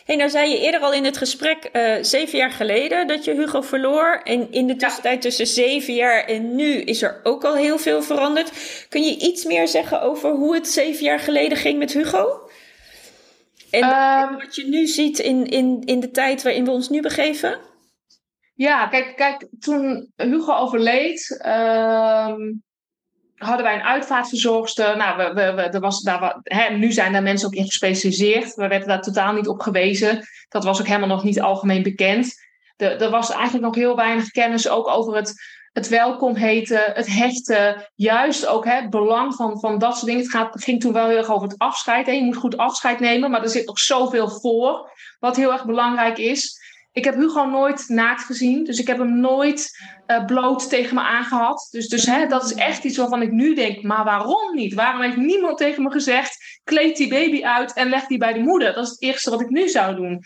[0.05, 3.35] Hey, nou zei je eerder al in het gesprek, uh, zeven jaar geleden, dat je
[3.35, 4.21] Hugo verloor.
[4.25, 8.03] En in de tussentijd tussen zeven jaar en nu is er ook al heel veel
[8.03, 8.53] veranderd.
[8.89, 12.51] Kun je iets meer zeggen over hoe het zeven jaar geleden ging met Hugo?
[13.71, 17.01] En um, wat je nu ziet in, in, in de tijd waarin we ons nu
[17.01, 17.59] begeven?
[18.55, 22.35] Ja, kijk, kijk toen Hugo overleed, uh,
[23.43, 24.97] hadden wij een uitvaartverzorgster.
[24.97, 28.55] Nou, we, we, we, er was, daar, hè, nu zijn daar mensen ook in gespecialiseerd.
[28.55, 30.27] We werden daar totaal niet op gewezen.
[30.49, 32.35] Dat was ook helemaal nog niet algemeen bekend.
[32.77, 35.35] er was eigenlijk nog heel weinig kennis ook over het,
[35.73, 37.91] het welkom heten, het hechten.
[37.95, 40.23] Juist ook hè, het belang van, van dat soort dingen.
[40.23, 42.07] Het, gaat, ging toen wel heel erg over het afscheid.
[42.07, 44.91] Je moet goed afscheid nemen, maar er zit nog zoveel voor.
[45.19, 46.61] Wat heel erg belangrijk is.
[46.93, 48.65] Ik heb Hugo nooit naakt gezien.
[48.65, 49.71] Dus ik heb hem nooit
[50.07, 51.69] uh, bloot tegen me aangehad.
[51.71, 54.75] Dus, dus hè, dat is echt iets waarvan ik nu denk: maar waarom niet?
[54.75, 58.41] Waarom heeft niemand tegen me gezegd: kleed die baby uit en leg die bij de
[58.41, 58.75] moeder?
[58.75, 60.25] Dat is het eerste wat ik nu zou doen.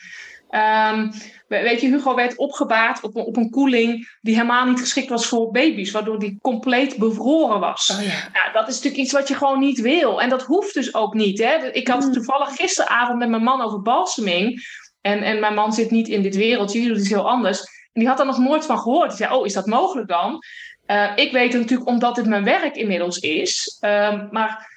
[0.50, 1.12] Um,
[1.48, 5.50] weet je, Hugo werd opgebaard op, op een koeling die helemaal niet geschikt was voor
[5.50, 7.90] baby's, waardoor die compleet bevroren was.
[7.98, 8.28] Oh ja.
[8.32, 10.22] Nou, dat is natuurlijk iets wat je gewoon niet wil.
[10.22, 11.38] En dat hoeft dus ook niet.
[11.38, 11.72] Hè?
[11.72, 12.12] Ik had mm.
[12.12, 14.64] toevallig gisteravond met mijn man over balseming.
[15.06, 17.60] En, en mijn man zit niet in dit wereldje, die doet iets heel anders.
[17.60, 19.08] En die had er nog nooit van gehoord.
[19.08, 20.42] Die zei, oh, is dat mogelijk dan?
[20.86, 23.78] Uh, ik weet het natuurlijk omdat het mijn werk inmiddels is.
[23.80, 24.74] Uh, maar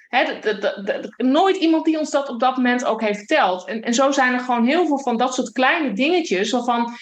[1.18, 3.66] nooit iemand die ons dat op dat moment ook heeft verteld.
[3.66, 6.52] En, en zo zijn er gewoon heel veel van dat soort kleine dingetjes...
[6.52, 6.94] waarvan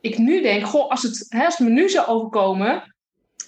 [0.00, 2.94] ik nu denk, goh, als het, als het me nu zou overkomen...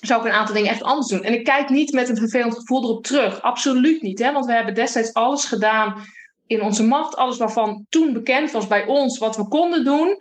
[0.01, 1.23] zou ik een aantal dingen echt anders doen.
[1.23, 3.43] En ik kijk niet met een vervelend gevoel erop terug.
[3.43, 4.19] Absoluut niet.
[4.19, 4.33] Hè?
[4.33, 6.03] Want we hebben destijds alles gedaan
[6.49, 7.17] in onze macht.
[7.17, 10.17] Alles waarvan toen bekend was bij ons wat we konden doen.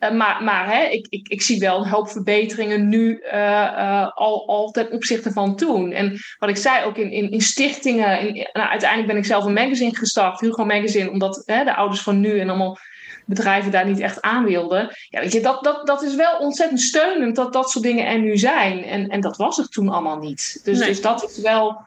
[0.00, 4.10] Uh, maar maar hè, ik, ik, ik zie wel een hoop verbeteringen nu uh, uh,
[4.14, 5.92] al, al ten opzichte van toen.
[5.92, 8.20] En wat ik zei ook in, in, in stichtingen.
[8.20, 12.00] In, nou, uiteindelijk ben ik zelf een magazine gestart, Hugo Magazine, omdat hè, de ouders
[12.00, 12.78] van nu en allemaal
[13.26, 14.90] bedrijven daar niet echt aan wilden.
[15.08, 18.20] Ja, weet je, dat, dat, dat is wel ontzettend steunend dat dat soort dingen er
[18.20, 18.84] nu zijn.
[18.84, 20.60] En, en dat was er toen allemaal niet.
[20.64, 21.80] Dus, dus dat is wel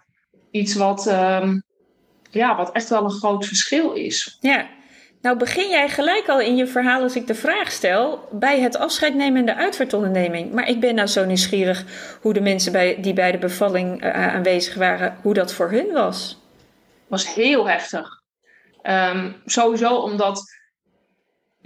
[0.51, 1.07] iets wat.
[1.07, 1.65] Um,
[2.29, 4.37] ja, wat echt wel een groot verschil is.
[4.39, 4.67] Ja,
[5.21, 8.77] nou begin jij gelijk al in je verhaal als ik de vraag stel bij het
[8.77, 10.53] afscheid nemen en de uitvaartonderneming.
[10.53, 11.83] Maar ik ben nou zo nieuwsgierig
[12.21, 15.91] hoe de mensen bij, die bij de bevalling uh, aanwezig waren, hoe dat voor hun
[15.91, 16.41] was.
[17.07, 18.21] Was heel heftig.
[18.83, 20.56] Um, sowieso omdat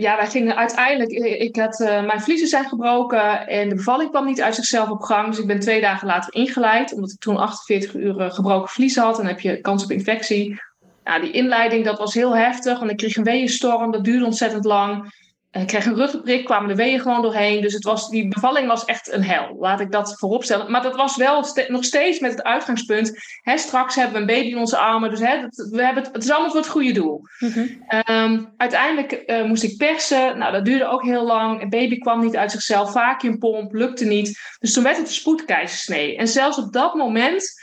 [0.02, 1.12] ja, wij gingen uiteindelijk.
[1.42, 5.02] Ik had, uh, mijn vliezen zijn gebroken en de bevalling kwam niet uit zichzelf op
[5.02, 5.28] gang.
[5.28, 9.18] Dus ik ben twee dagen later ingeleid, omdat ik toen 48 uur gebroken vliezen had.
[9.18, 10.62] En dan heb je kans op infectie.
[11.04, 13.92] Nou, die inleiding dat was heel heftig, want ik kreeg een weeënstorm.
[13.92, 15.14] Dat duurde ontzettend lang.
[15.52, 17.62] Ik kreeg een ruggenprik, kwamen de weeën gewoon doorheen.
[17.62, 19.56] Dus het was, die bevalling was echt een hel.
[19.60, 20.72] Laat ik dat vooropstellen.
[20.72, 23.12] Maar dat was wel nog steeds met het uitgangspunt.
[23.42, 25.10] Hè, straks hebben we een baby in onze armen.
[25.10, 27.22] Dus hè, we hebben het, het is allemaal voor het goede doel.
[27.40, 27.68] Mhm.
[27.88, 30.38] Ehm, uiteindelijk uh, moest ik persen.
[30.38, 31.62] Nou, dat duurde ook heel lang.
[31.62, 32.92] Een baby kwam niet uit zichzelf.
[32.92, 34.40] Vacuumpomp, lukte niet.
[34.60, 36.18] Dus toen werd het een spoedkeizersnee.
[36.18, 37.62] En zelfs op dat moment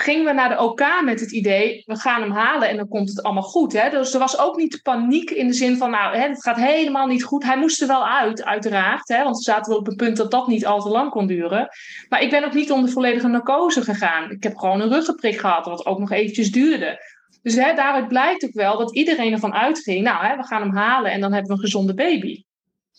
[0.00, 3.08] gingen we naar de OK met het idee, we gaan hem halen en dan komt
[3.08, 3.72] het allemaal goed.
[3.72, 3.90] Hè?
[3.90, 7.06] Dus er was ook niet paniek in de zin van, nou, hè, het gaat helemaal
[7.06, 7.44] niet goed.
[7.44, 9.22] Hij moest er wel uit, uiteraard, hè?
[9.22, 11.68] want we zaten wel op het punt dat dat niet al te lang kon duren.
[12.08, 14.30] Maar ik ben ook niet onder volledige narcose gegaan.
[14.30, 17.00] Ik heb gewoon een ruggenprik gehad, wat ook nog eventjes duurde.
[17.42, 20.76] Dus hè, daaruit blijkt ook wel dat iedereen ervan uitging, nou, hè, we gaan hem
[20.76, 22.42] halen en dan hebben we een gezonde baby.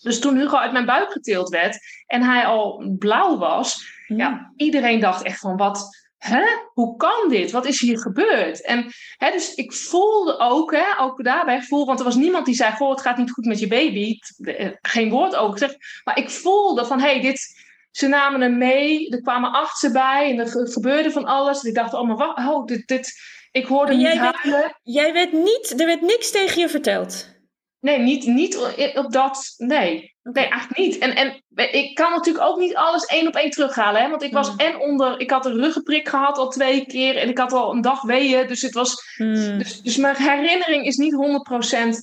[0.02, 5.00] Dus toen Hugo uit mijn buik getild werd en hij al blauw was, ja, iedereen
[5.00, 7.52] dacht echt van wat, hè, hoe kan dit?
[7.52, 8.62] Wat is hier gebeurd?
[8.62, 12.56] En hè, dus ik voelde ook, hè, ook daarbij gevoel, want er was niemand die
[12.56, 14.18] zei, goh, het gaat niet goed met je baby.
[14.38, 15.78] Eh, geen woord over gezegd.
[16.04, 20.32] Maar ik voelde van, hé, hey, dit, ze namen hem mee, er kwamen achteren bij
[20.32, 21.62] en er gebeurde van alles.
[21.62, 23.14] En ik dacht, oh, maar wat, oh, dit, dit,
[23.52, 24.80] ik hoorde jij niet huilen.
[24.84, 27.32] Jij werd niet, er werd niks tegen je verteld?
[27.80, 28.58] Nee, niet, niet
[28.96, 30.12] op dat, nee.
[30.24, 30.98] Nee, eigenlijk niet.
[30.98, 34.02] En, en ik kan natuurlijk ook niet alles één op één terughalen.
[34.02, 34.10] Hè?
[34.10, 34.58] Want ik was hmm.
[34.58, 35.20] en onder...
[35.20, 37.18] Ik had een ruggenprik gehad al twee keer.
[37.18, 38.48] En ik had al een dag weeën.
[38.48, 39.58] Dus, het was, hmm.
[39.58, 41.16] dus, dus mijn herinnering is niet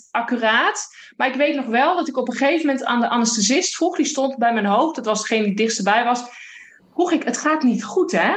[0.03, 0.87] 100% accuraat.
[1.17, 3.97] Maar ik weet nog wel dat ik op een gegeven moment aan de anesthesist vroeg.
[3.97, 4.97] Die stond bij mijn hoofd.
[4.97, 6.23] Dat was degene die dichtst bij was.
[6.93, 8.33] Vroeg ik, het gaat niet goed hè?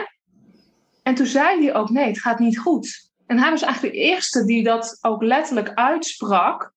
[1.04, 3.10] En toen zei hij ook, nee, het gaat niet goed.
[3.28, 6.74] En hij was eigenlijk de eerste die dat ook letterlijk uitsprak.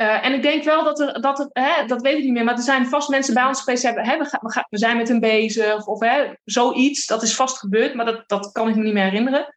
[0.00, 2.56] Uh, en ik denk wel dat er, dat hè, dat weet ik niet meer, maar
[2.56, 6.00] er zijn vast mensen bij ons geweest hebben, hè, we, zijn met hem bezig of
[6.00, 7.06] hè, zoiets.
[7.06, 9.54] Dat is vast gebeurd, maar dat, dat kan ik me niet meer herinneren.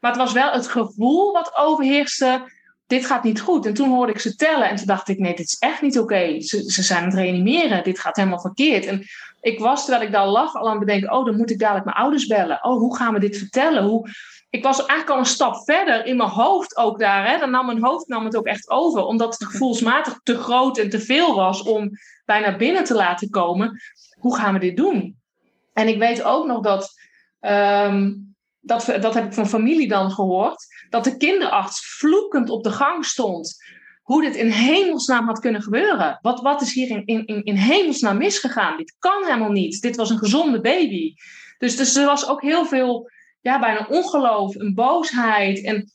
[0.00, 2.50] Maar het was wel het gevoel wat overheerste,
[2.86, 3.66] dit gaat niet goed.
[3.66, 5.98] En toen hoorde ik ze tellen en toen dacht ik, nee, dit is echt niet
[5.98, 6.40] oké.
[6.40, 8.86] Ze, ze zijn aan het reanimeren, dit gaat helemaal verkeerd.
[8.86, 9.04] En
[9.40, 11.84] ik was, terwijl ik daar lag, al aan het bedenken, oh, dan moet ik dadelijk
[11.84, 12.64] mijn ouders bellen.
[12.64, 13.82] Oh, hoe gaan we dit vertellen?
[13.82, 14.08] Hoe,
[14.54, 17.30] ik was eigenlijk al een stap verder in mijn hoofd ook daar.
[17.30, 17.38] Hè.
[17.38, 19.04] Dan nam mijn hoofd nam het ook echt over.
[19.04, 21.90] Omdat het gevoelsmatig te groot en te veel was om
[22.24, 23.80] bijna binnen te laten komen.
[24.18, 25.16] Hoe gaan we dit doen?
[25.72, 26.92] En ik weet ook nog dat,
[27.40, 32.72] um, dat, dat heb ik van familie dan gehoord, dat de kinderarts vloekend op de
[32.72, 33.56] gang stond.
[34.02, 36.18] Hoe dit in hemelsnaam had kunnen gebeuren.
[36.22, 38.76] Wat, wat is hier in, in, in hemelsnaam misgegaan?
[38.76, 39.80] Dit kan helemaal niet.
[39.80, 41.14] Dit was een gezonde baby.
[41.58, 43.12] Dus, dus er was ook heel veel
[43.44, 45.64] ja, bijna ongeloof, een boosheid.
[45.64, 45.92] En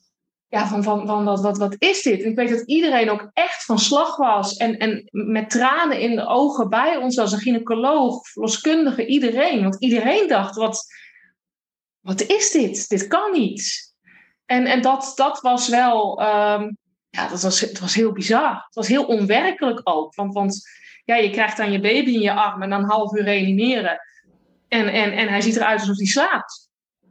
[0.48, 2.24] ja, van, van, van wat, wat, wat is dit?
[2.24, 4.58] En ik weet dat iedereen ook echt van slag was.
[4.58, 9.62] En, en met tranen in de ogen bij ons als een gynaecoloog, verloskundige, iedereen.
[9.62, 10.86] Want iedereen dacht, wat,
[12.00, 12.90] wat is dit?
[12.90, 13.94] Dit kan niet.
[14.46, 16.78] En, en dat, dat was wel, um,
[17.10, 18.54] ja, dat was, het was heel bizar.
[18.66, 20.16] Het was heel onwerkelijk ook.
[20.16, 20.62] Want, want
[21.06, 24.00] ja, je krijgt dan je baby in je arm en dan half uur reanimeren.
[24.68, 26.69] En, en, en hij ziet eruit alsof hij slaapt.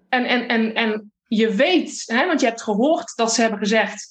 [0.09, 4.07] En, en, en, en je weet, hè, want je hebt gehoord dat ze hebben gezegd: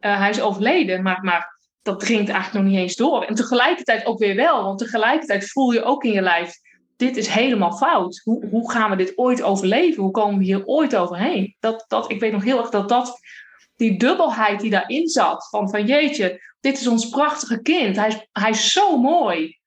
[0.00, 3.22] uh, hij is overleden, maar, maar dat dringt eigenlijk nog niet eens door.
[3.22, 6.54] En tegelijkertijd ook weer wel, want tegelijkertijd voel je ook in je lijf:
[6.96, 8.20] dit is helemaal fout.
[8.24, 10.02] Hoe, hoe gaan we dit ooit overleven?
[10.02, 11.56] Hoe komen we hier ooit overheen?
[11.60, 13.20] Dat, dat, ik weet nog heel erg dat dat,
[13.76, 18.28] die dubbelheid die daarin zat, van, van jeetje, dit is ons prachtige kind, hij is,
[18.32, 19.60] hij is zo mooi.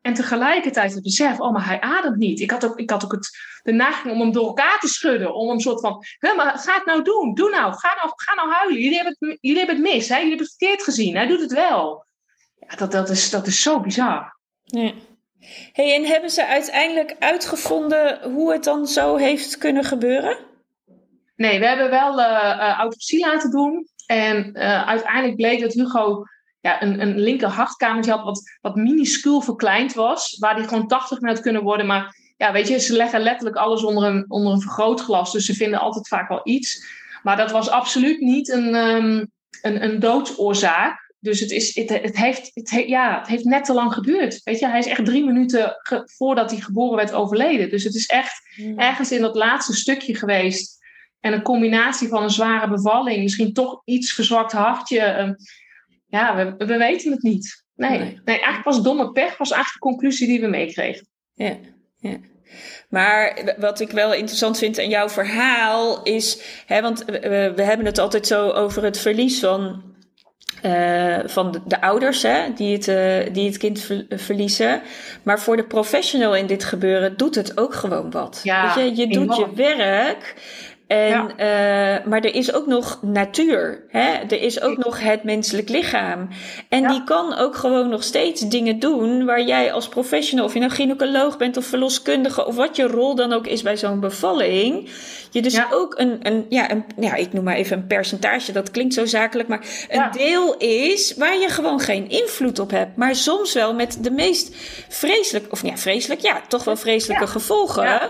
[0.00, 2.40] En tegelijkertijd het besef, oh, maar hij ademt niet.
[2.40, 3.30] Ik had ook, ik had ook het,
[3.62, 5.34] de neiging om hem door elkaar te schudden.
[5.34, 7.34] Om een soort van, hé, maar ga het nou doen.
[7.34, 8.80] Doe nou, ga nou, ga nou huilen.
[8.80, 10.14] Jullie hebben het, jullie hebben het mis, hè?
[10.14, 11.16] jullie hebben het verkeerd gezien.
[11.16, 12.04] Hij doet het wel.
[12.54, 14.36] Ja, dat, dat, is, dat is zo bizar.
[14.62, 14.92] Ja.
[15.72, 20.38] Hey, en hebben ze uiteindelijk uitgevonden hoe het dan zo heeft kunnen gebeuren?
[21.36, 23.88] Nee, we hebben wel uh, autopsie laten doen.
[24.06, 26.24] En uh, uiteindelijk bleek dat Hugo
[26.60, 30.36] ja, een, een linker hartkamertje had wat, wat minuscuul verkleind was.
[30.38, 31.86] Waar die gewoon 80 had kunnen worden.
[31.86, 35.32] Maar ja, weet je, ze leggen letterlijk alles onder een, onder een vergrootglas.
[35.32, 36.84] Dus ze vinden altijd vaak wel iets.
[37.22, 39.30] Maar dat was absoluut niet een, um,
[39.62, 41.14] een, een doodsoorzaak.
[41.18, 44.40] Dus het, is, het, het, heeft, het, ja, het heeft net te lang geduurd.
[44.44, 47.70] Weet je, hij is echt drie minuten voordat hij geboren werd overleden.
[47.70, 48.78] Dus het is echt hmm.
[48.78, 50.78] ergens in dat laatste stukje geweest.
[51.20, 55.18] En een combinatie van een zware bevalling, misschien toch iets verzwakt hartje.
[55.18, 55.36] Um,
[56.10, 57.64] ja, we, we weten het niet.
[57.74, 57.98] Nee.
[57.98, 58.20] nee.
[58.24, 61.06] eigenlijk was domme pech, was eigenlijk de conclusie die we meekregen.
[61.34, 61.56] Ja,
[61.98, 62.16] ja.
[62.88, 67.86] Maar wat ik wel interessant vind aan jouw verhaal is, hè, want we, we hebben
[67.86, 69.90] het altijd zo over het verlies van
[70.62, 74.82] uh, van de, de, ouders hè, die, het, uh, die het kind ver, verliezen.
[75.22, 78.40] Maar voor de professional in dit gebeuren doet het ook gewoon wat.
[78.42, 80.34] Ja, Weet je, je doet je werk.
[80.90, 83.84] En, uh, maar er is ook nog natuur.
[83.88, 84.10] Hè?
[84.10, 86.28] Er is ook nog het menselijk lichaam.
[86.68, 90.58] En die kan ook gewoon nog steeds dingen doen waar jij als professional, of je
[90.60, 94.88] nou gynaecoloog bent of verloskundige, of wat je rol dan ook is bij zo'n bevalling,
[95.30, 98.70] je dus ook een, een, ja, een, ja, ik noem maar even een percentage, dat
[98.70, 102.96] klinkt zo zakelijk, maar een deel is waar je gewoon geen invloed op hebt.
[102.96, 104.54] Maar soms wel met de meest
[104.88, 108.00] vreselijk, of ja, vreselijk, ja, toch wel vreselijke gevolgen.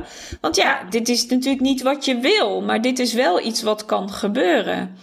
[0.40, 2.62] Want ja, dit is natuurlijk niet wat je wil.
[2.62, 4.96] maar dit is wel iets wat kan gebeuren.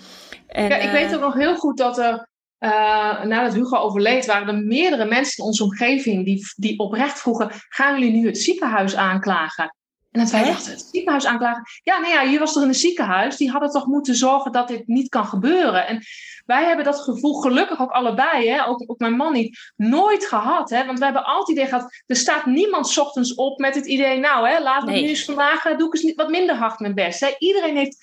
[0.47, 2.27] En, ja, ik weet ook nog heel goed dat er
[2.59, 7.49] uh, nadat Hugo overleed, waren er meerdere mensen in onze omgeving die, die oprecht vroegen:
[7.69, 9.75] gaan jullie nu het ziekenhuis aanklagen?
[10.17, 11.63] En dat wij dachten, het ziekenhuis aanklagen.
[11.83, 13.37] Ja, nee, ja, hier was toch in een ziekenhuis.
[13.37, 15.87] Die hadden toch moeten zorgen dat dit niet kan gebeuren.
[15.87, 16.03] En
[16.45, 20.69] wij hebben dat gevoel gelukkig ook allebei, hè, ook, ook mijn man niet, nooit gehad.
[20.69, 24.19] Hè, want we hebben altijd idee gehad, er staat niemand ochtends op met het idee,
[24.19, 26.95] nou, hè, laat me nu eens vandaag, eh, doe ik eens wat minder hard mijn
[26.95, 27.19] best.
[27.19, 27.35] Hè.
[27.39, 27.97] Iedereen heeft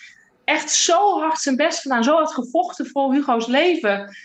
[0.45, 4.17] echt zo hard zijn best gedaan, zo hard gevochten voor Hugo's leven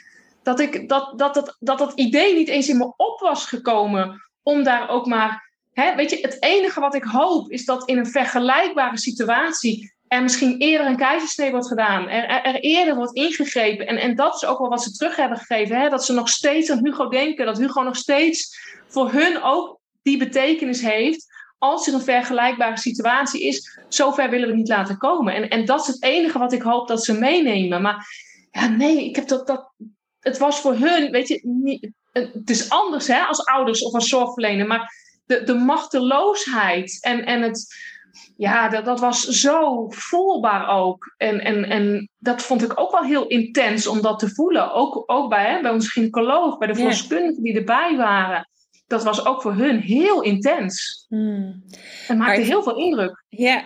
[0.43, 4.29] dat, ik, dat, dat, dat, dat dat idee niet eens in me op was gekomen
[4.43, 5.48] om daar ook maar.
[5.95, 10.57] Weet je, het enige wat ik hoop is dat in een vergelijkbare situatie er misschien
[10.57, 13.87] eerder een keizersnee wordt gedaan, er, er, eerder wordt ingegrepen.
[13.87, 15.89] En, en dat is ook wel wat ze terug hebben gegeven.
[15.89, 20.17] Dat ze nog steeds aan Hugo denken, dat Hugo nog steeds voor hun ook die
[20.17, 21.27] betekenis heeft.
[21.57, 25.33] Als er een vergelijkbare situatie is, zover willen we niet laten komen.
[25.33, 27.81] En, en dat is het enige wat ik hoop dat ze meenemen.
[27.81, 28.07] Maar
[28.51, 29.73] ja, nee, ik heb dat, dat,
[30.19, 34.07] het was voor hun, weet je, niet, het is anders hè, als ouders of als
[34.07, 34.98] zorgverlener, maar
[35.29, 37.75] de, de machteloosheid en, en het,
[38.37, 41.13] ja, dat, dat was zo voelbaar ook.
[41.17, 44.73] En, en, en dat vond ik ook wel heel intens om dat te voelen.
[44.73, 48.49] Ook, ook bij, hè, bij ons gynaecoloog, bij de verloskundigen die erbij waren.
[48.87, 51.05] Dat was ook voor hun heel intens.
[51.07, 51.63] Hmm.
[52.07, 53.23] Het maakte heel veel indruk.
[53.29, 53.63] Ja,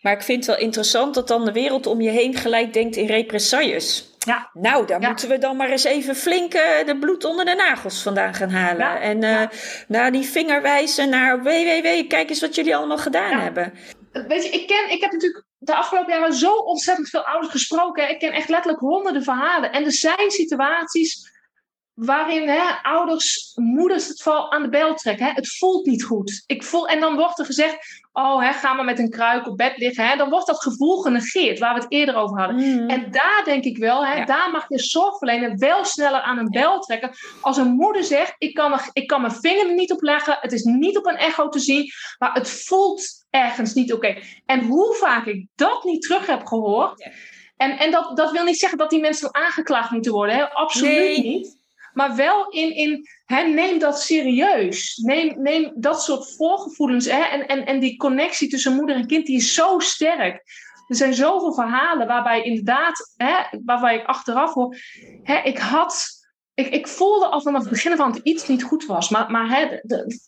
[0.00, 2.96] maar ik vind het wel interessant dat dan de wereld om je heen gelijk denkt
[2.96, 4.15] in represailles.
[4.26, 4.50] Ja.
[4.52, 8.02] Nou, daar moeten we dan maar eens even flink uh, de bloed onder de nagels
[8.02, 9.00] vandaan gaan halen.
[9.00, 9.42] En uh,
[9.88, 13.72] naar die vinger wijzen naar www, kijk eens wat jullie allemaal gedaan hebben.
[14.12, 18.10] Weet je, ik, ken, ik heb natuurlijk de afgelopen jaren zo ontzettend veel ouders gesproken.
[18.10, 19.72] Ik ken echt letterlijk honderden verhalen.
[19.72, 21.34] En er zijn situaties
[21.96, 25.26] waarin hè, ouders, moeders het val aan de bel trekken.
[25.26, 25.32] Hè.
[25.32, 26.42] Het voelt niet goed.
[26.46, 27.76] Ik voel, en dan wordt er gezegd,
[28.12, 30.08] oh, hè, ga maar met een kruik op bed liggen.
[30.08, 30.16] Hè.
[30.16, 32.56] Dan wordt dat gevoel genegeerd, waar we het eerder over hadden.
[32.56, 32.88] Mm.
[32.88, 36.80] En daar denk ik wel, hè, daar mag je zorgverlener wel sneller aan een bel
[36.80, 37.10] trekken.
[37.40, 40.38] Als een moeder zegt, ik kan, er, ik kan mijn vinger er niet op leggen,
[40.40, 44.18] het is niet op een echo te zien, maar het voelt ergens niet oké.
[44.46, 47.10] En hoe vaak ik dat niet terug heb gehoord...
[47.56, 50.36] En, en dat, dat wil niet zeggen dat die mensen aangeklaagd moeten worden.
[50.36, 50.50] Hè?
[50.50, 51.56] Absoluut niet
[51.96, 54.96] maar wel in, in hè, neem dat serieus.
[54.96, 59.26] Neem, neem dat soort voorgevoelens hè, en, en, en die connectie tussen moeder en kind,
[59.26, 60.34] die is zo sterk.
[60.88, 64.76] Er zijn zoveel verhalen waarbij inderdaad, hè, waarbij ik achteraf hoor,
[65.22, 66.06] hè, ik had,
[66.54, 69.08] ik, ik voelde al vanaf het begin van het iets niet goed was.
[69.08, 70.18] Maar, maar hè, de,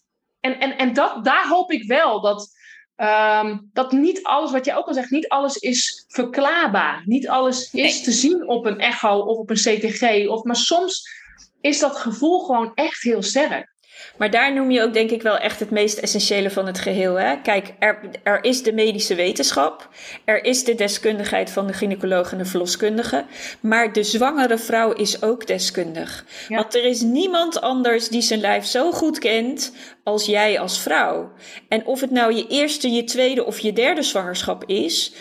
[0.41, 2.51] en, en, en dat, daar hoop ik wel dat,
[2.97, 7.03] um, dat niet alles, wat je ook al zegt, niet alles is verklaarbaar.
[7.05, 10.29] Niet alles is te zien op een echo of op een CTG.
[10.29, 11.17] Of, maar soms
[11.61, 13.77] is dat gevoel gewoon echt heel sterk.
[14.17, 17.15] Maar daar noem je ook denk ik wel echt het meest essentiële van het geheel.
[17.15, 17.41] Hè?
[17.41, 19.89] Kijk, er, er is de medische wetenschap,
[20.25, 23.25] er is de deskundigheid van de gynaecoloog en de verloskundige,
[23.61, 26.25] maar de zwangere vrouw is ook deskundig.
[26.49, 29.73] Want er is niemand anders die zijn lijf zo goed kent
[30.05, 31.33] als jij als vrouw.
[31.69, 35.15] En of het nou je eerste, je tweede of je derde zwangerschap is,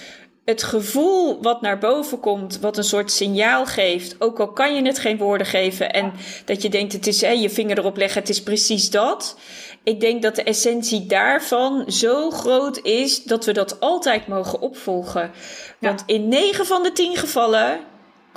[0.47, 4.85] het gevoel wat naar boven komt, wat een soort signaal geeft, ook al kan je
[4.85, 6.13] het geen woorden geven en
[6.45, 9.37] dat je denkt, het is hè, je vinger erop leggen, het is precies dat.
[9.83, 15.31] Ik denk dat de essentie daarvan zo groot is dat we dat altijd mogen opvolgen.
[15.79, 17.79] Want in 9 van de 10 gevallen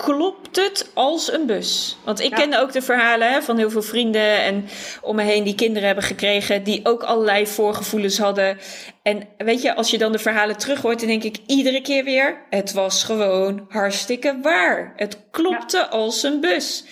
[0.05, 1.97] klopt het als een bus.
[2.05, 2.37] Want ik ja.
[2.37, 4.69] ken ook de verhalen hè, van heel veel vrienden en
[5.03, 8.59] om me heen die kinderen hebben gekregen, die ook allerlei voorgevoelens hadden.
[9.03, 12.05] En weet je, als je dan de verhalen terug hoort, dan denk ik iedere keer
[12.05, 14.93] weer: het was gewoon hartstikke waar.
[14.97, 16.85] Het klopte als een bus.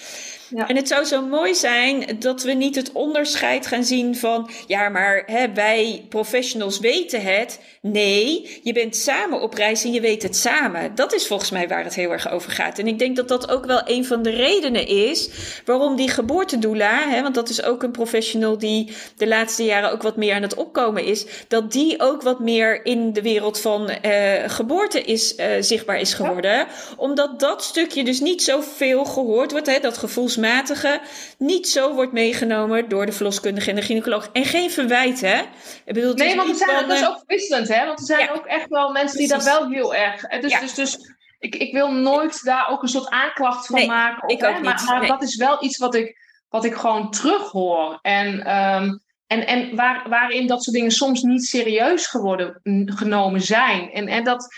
[0.51, 0.69] Ja.
[0.69, 4.89] En het zou zo mooi zijn dat we niet het onderscheid gaan zien van, ja,
[4.89, 7.61] maar hè, wij professionals weten het.
[7.93, 10.95] Nee, je bent samen op reis en je weet het samen.
[10.95, 12.79] Dat is volgens mij waar het heel erg over gaat.
[12.79, 15.29] En ik denk dat dat ook wel een van de redenen is
[15.65, 20.03] waarom die geboortedoula, hè, want dat is ook een professional die de laatste jaren ook
[20.03, 23.91] wat meer aan het opkomen is, dat die ook wat meer in de wereld van
[24.05, 26.51] uh, geboorte is, uh, zichtbaar is geworden.
[26.51, 26.67] Ja.
[26.97, 31.01] Omdat dat stukje dus niet zoveel gehoord wordt, hè, dat gevoelsmatige,
[31.39, 34.29] niet zo wordt meegenomen door de verloskundige en de gynaecoloog.
[34.33, 35.41] En geen verwijt, hè?
[35.85, 37.78] Ik bedoel, nee, want we zijn dus ook wisselend, hè?
[37.87, 40.21] Want er zijn ook echt wel mensen die dat wel heel erg.
[40.41, 40.99] Dus, dus, dus
[41.39, 44.29] ik, ik wil nooit daar ook een soort aanklacht van maken.
[44.29, 44.85] ik ook niet.
[44.85, 47.99] Maar, dat is wel iets wat ik, wat ik gewoon terughoor.
[48.03, 53.91] En, um, en, en waar, waarin dat soort dingen soms niet serieus geworden, genomen zijn.
[53.91, 54.49] En, en dat,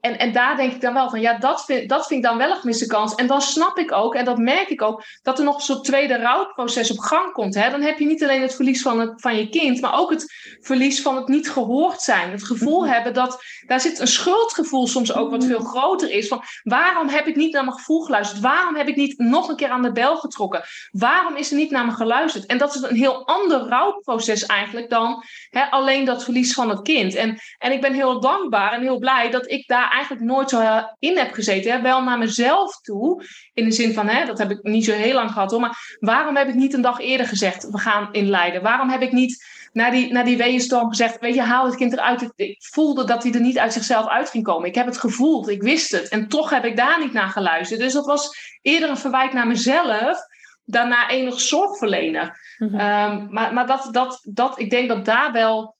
[0.00, 2.38] en, en daar denk ik dan wel van, ja, dat vind, dat vind ik dan
[2.38, 3.14] wel een gemiste kans.
[3.14, 5.84] En dan snap ik ook, en dat merk ik ook, dat er nog een soort
[5.84, 7.54] tweede rouwproces op gang komt.
[7.54, 7.70] Hè?
[7.70, 10.56] Dan heb je niet alleen het verlies van, het, van je kind, maar ook het
[10.60, 12.30] verlies van het niet gehoord zijn.
[12.30, 12.92] Het gevoel mhm.
[12.92, 15.48] hebben dat, daar zit een schuldgevoel soms ook wat mhm.
[15.48, 16.28] veel groter is.
[16.28, 18.40] Van, waarom heb ik niet naar mijn gevoel geluisterd?
[18.40, 20.62] Waarom heb ik niet nog een keer aan de bel getrokken?
[20.90, 22.46] Waarom is er niet naar me geluisterd?
[22.46, 26.82] En dat is een heel ander rouwproces eigenlijk dan hè, alleen dat verlies van het
[26.82, 27.14] kind.
[27.14, 30.82] En, en ik ben heel dankbaar en heel blij dat ik daar eigenlijk nooit zo
[30.98, 31.72] in heb gezeten.
[31.72, 31.82] Hè?
[31.82, 33.24] Wel naar mezelf toe.
[33.54, 35.60] In de zin van, hè, dat heb ik niet zo heel lang gehad hoor.
[35.60, 38.62] Maar waarom heb ik niet een dag eerder gezegd, we gaan inleiden?
[38.62, 41.92] Waarom heb ik niet naar die, naar die weeënstorm gezegd, weet je, haal het kind
[41.92, 42.32] eruit.
[42.36, 44.68] Ik voelde dat hij er niet uit zichzelf uit ging komen.
[44.68, 46.08] Ik heb het gevoeld, ik wist het.
[46.08, 47.80] En toch heb ik daar niet naar geluisterd.
[47.80, 50.26] Dus dat was eerder een verwijt naar mezelf
[50.64, 52.38] daarna enig zorg verlenen.
[52.58, 52.74] Mhm.
[52.74, 55.76] Ehm, maar maar dat, dat, dat, ik denk dat daar wel,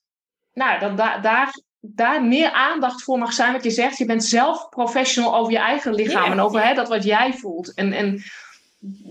[0.52, 1.54] nou, dat daar, daar
[1.94, 3.52] daar meer aandacht voor mag zijn.
[3.52, 6.88] Wat je zegt, je bent zelf professional over je eigen lichaam en over hè, dat
[6.88, 7.74] wat jij voelt.
[7.74, 8.22] En, en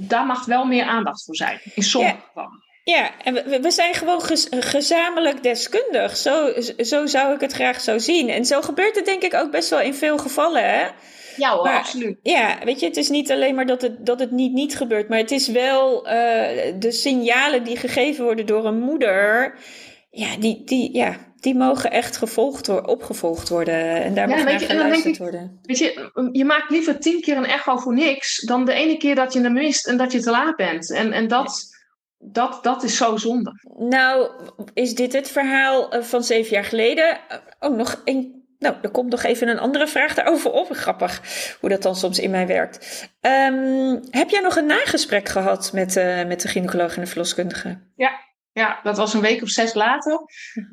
[0.07, 2.65] daar mag wel meer aandacht voor zijn, in sommige gevallen.
[2.83, 6.17] Ja, en we, we zijn gewoon gezamenlijk deskundig.
[6.17, 8.29] Zo, zo zou ik het graag zo zien.
[8.29, 10.87] En zo gebeurt het denk ik ook best wel in veel gevallen, hè?
[11.37, 12.19] Ja hoor, absoluut.
[12.21, 15.09] Ja, weet je, het is niet alleen maar dat het, dat het niet niet gebeurt,
[15.09, 16.11] maar het is wel uh,
[16.79, 19.57] de signalen die gegeven worden door een moeder.
[20.09, 21.15] Ja, die, die, ja,
[21.47, 24.03] die mogen echt gevolgd worden, opgevolgd worden.
[24.03, 25.59] En daar ja, moet naar geluisterd worden.
[25.61, 28.41] Weet je, je maakt liever tien keer een echo voor niks...
[28.45, 30.91] dan de ene keer dat je hem mist en dat je te laat bent.
[30.91, 31.75] En, en dat...
[32.19, 33.51] Dat, dat is zo zonde.
[33.77, 34.31] Nou,
[34.73, 37.19] is dit het verhaal eh, van zeven jaar geleden?
[37.59, 38.45] Ook oh, nog een.
[38.59, 40.67] Nou, er komt nog even een andere vraag daarover op.
[40.71, 41.21] Grappig
[41.59, 43.09] hoe dat dan soms in mij werkt.
[43.21, 47.79] Um, heb jij nog een nagesprek gehad met, uh, met de gynaecoloog en de verloskundige?
[47.95, 48.11] Ja,
[48.57, 50.19] ja, dat was een week of zes later.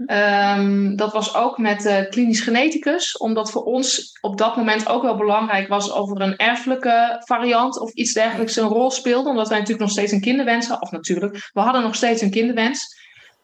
[0.07, 5.03] Ehm, dat was ook met de klinisch geneticus, omdat voor ons op dat moment ook
[5.03, 9.49] wel belangrijk was of er een erfelijke variant of iets dergelijks een rol speelde, omdat
[9.49, 10.87] wij natuurlijk nog steeds een kinderwens hadden.
[10.87, 12.97] Of natuurlijk, we hadden nog steeds een kinderwens.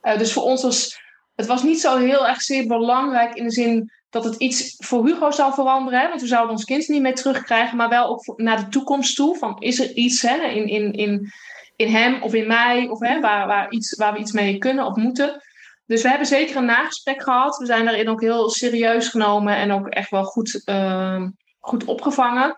[0.03, 0.99] Uh, dus voor ons was
[1.35, 5.07] het was niet zo heel erg zeer belangrijk in de zin dat het iets voor
[5.07, 8.33] Hugo zou veranderen, hè, want we zouden ons kind niet meer terugkrijgen, maar wel ook
[8.37, 9.37] naar de toekomst toe.
[9.37, 11.33] Van is er iets hè, in, in, in
[11.81, 14.87] in hem of in mij, of hè, waar, waar, iets, waar we iets mee kunnen
[14.87, 15.43] of moeten.
[15.87, 17.57] Dus we hebben zeker een nagesprek gehad.
[17.57, 21.27] We zijn daarin ook heel serieus genomen en ook echt wel goed, uh,
[21.59, 22.55] goed opgevangen.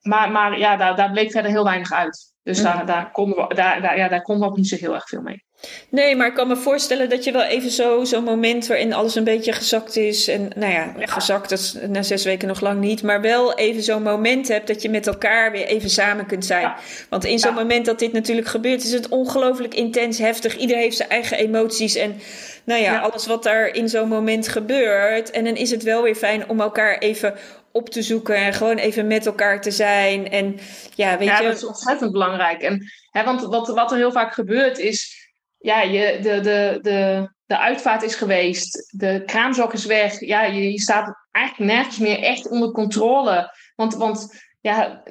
[0.00, 2.34] Maar, maar ja, daar, daar bleek verder heel weinig uit.
[2.42, 4.94] Dus daar, daar, konden we, daar, daar, ja, daar konden we ook niet zo heel
[4.94, 5.44] erg veel mee.
[5.88, 9.14] Nee, maar ik kan me voorstellen dat je wel even zo, zo'n moment waarin alles
[9.14, 10.28] een beetje gezakt is.
[10.28, 13.02] En nou ja, gezakt is na zes weken nog lang niet.
[13.02, 16.72] Maar wel even zo'n moment hebt dat je met elkaar weer even samen kunt zijn.
[17.08, 20.56] Want in zo'n moment dat dit natuurlijk gebeurt, is het ongelooflijk intens, heftig.
[20.56, 22.20] Iedereen heeft zijn eigen emoties en
[22.64, 25.30] nou ja, alles wat daar in zo'n moment gebeurt.
[25.30, 27.34] En dan is het wel weer fijn om elkaar even
[27.72, 30.30] op te zoeken en gewoon even met elkaar te zijn.
[30.30, 30.58] En
[30.94, 31.46] ja, weet ja, je.
[31.46, 32.62] dat is ontzettend belangrijk.
[32.62, 35.17] En, hè, want wat, wat er heel vaak gebeurt is
[35.58, 40.20] ja, je, de, de, de, de uitvaart is geweest, de kraamzak is weg.
[40.20, 43.54] Ja, je, je staat eigenlijk nergens meer echt onder controle.
[43.74, 45.02] Want, want ja,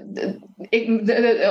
[0.70, 0.88] ik,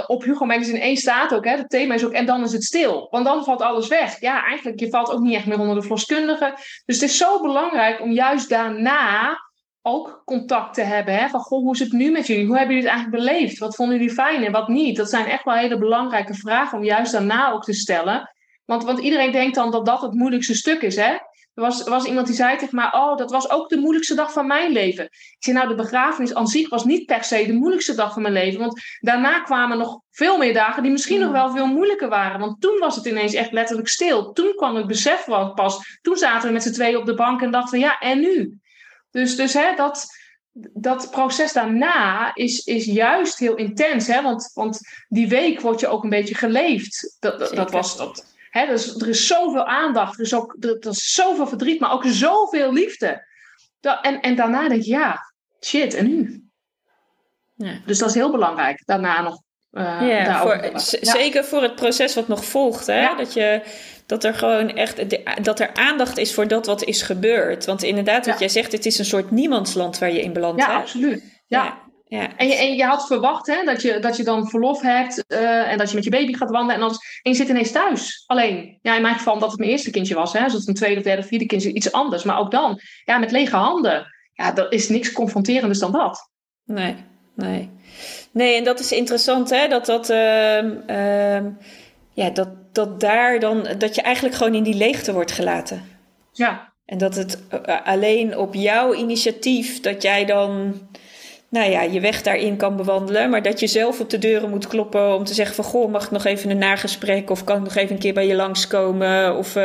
[0.06, 2.64] op Hugo Magazine 1 staat ook, hè, het thema is ook, en dan is het
[2.64, 3.06] stil.
[3.10, 4.20] Want dan valt alles weg.
[4.20, 6.54] Ja, eigenlijk, je valt ook niet echt meer onder de verloskundige.
[6.84, 9.38] Dus het is zo belangrijk om juist daarna
[9.82, 11.14] ook contact te hebben.
[11.14, 11.28] Hè?
[11.28, 12.46] Van, goh, hoe is het nu met jullie?
[12.46, 13.58] Hoe hebben jullie het eigenlijk beleefd?
[13.58, 14.96] Wat vonden jullie fijn en wat niet?
[14.96, 18.34] Dat zijn echt wel hele belangrijke vragen om juist daarna ook te stellen.
[18.66, 20.96] Want, want iedereen denkt dan dat dat het moeilijkste stuk is.
[20.96, 21.16] Hè?
[21.56, 24.32] Er was, was iemand die zei tegen mij: Oh, dat was ook de moeilijkste dag
[24.32, 25.04] van mijn leven.
[25.04, 28.22] Ik zei: Nou, de begrafenis aan zich was niet per se de moeilijkste dag van
[28.22, 28.60] mijn leven.
[28.60, 32.40] Want daarna kwamen nog veel meer dagen die misschien nog wel veel moeilijker waren.
[32.40, 34.32] Want toen was het ineens echt letterlijk stil.
[34.32, 35.98] Toen kwam het besef wel pas.
[36.02, 38.58] Toen zaten we met z'n tweeën op de bank en dachten: Ja, en nu?
[39.10, 40.06] Dus, dus hè, dat,
[40.74, 44.06] dat proces daarna is, is juist heel intens.
[44.06, 44.22] Hè?
[44.22, 47.16] Want, want die week word je ook een beetje geleefd.
[47.18, 48.34] Dat, dat, dat was dat
[48.64, 52.72] Dus er is zoveel aandacht, er is, ook, er, is zoveel verdriet, maar ook zoveel
[52.72, 53.26] liefde.
[53.80, 55.18] Dat, en, en daarna denk je, ja,
[55.64, 56.44] shit, en nu?
[57.54, 57.78] Ja.
[57.86, 59.44] Dus dat is heel belangrijk, daarna nog.
[59.72, 62.86] Uh, ja, voor, zeker voor het proces wat nog volgt.
[62.86, 63.16] Hè?
[63.16, 63.62] Dat, je,
[64.06, 65.04] dat er gewoon echt
[65.44, 67.64] dat er aandacht is voor dat wat is gebeurd.
[67.64, 70.62] Want inderdaad, wat jij zegt, het is een soort niemandsland waar je in belandt.
[70.62, 71.42] Ja, absoluut.
[71.46, 71.84] ja.
[72.08, 72.36] Ja.
[72.36, 75.70] En, je, en je had verwacht hè, dat, je, dat je dan verlof hebt uh,
[75.72, 78.24] en dat je met je baby gaat wandelen en, alles, en je zit ineens thuis.
[78.26, 80.32] Alleen, ja, in mijn geval omdat het mijn eerste kindje was.
[80.32, 82.22] Hè, als het een tweede derde vierde kindje iets anders.
[82.22, 84.06] Maar ook dan, ja, met lege handen.
[84.32, 86.30] Ja, er is niks confronterenders dan dat.
[86.64, 86.96] Nee,
[87.34, 87.70] nee.
[88.30, 90.10] Nee, en dat is interessant hè, dat dat...
[90.10, 91.44] Uh, uh,
[92.12, 93.68] ja, dat, dat daar dan...
[93.78, 95.84] Dat je eigenlijk gewoon in die leegte wordt gelaten.
[96.32, 96.72] Ja.
[96.84, 100.80] En dat het uh, alleen op jouw initiatief dat jij dan
[101.48, 103.30] nou ja, je weg daarin kan bewandelen.
[103.30, 105.64] Maar dat je zelf op de deuren moet kloppen om te zeggen van...
[105.64, 107.30] goh, mag ik nog even een nagesprek?
[107.30, 109.36] Of kan ik nog even een keer bij je langskomen?
[109.36, 109.62] Of uh,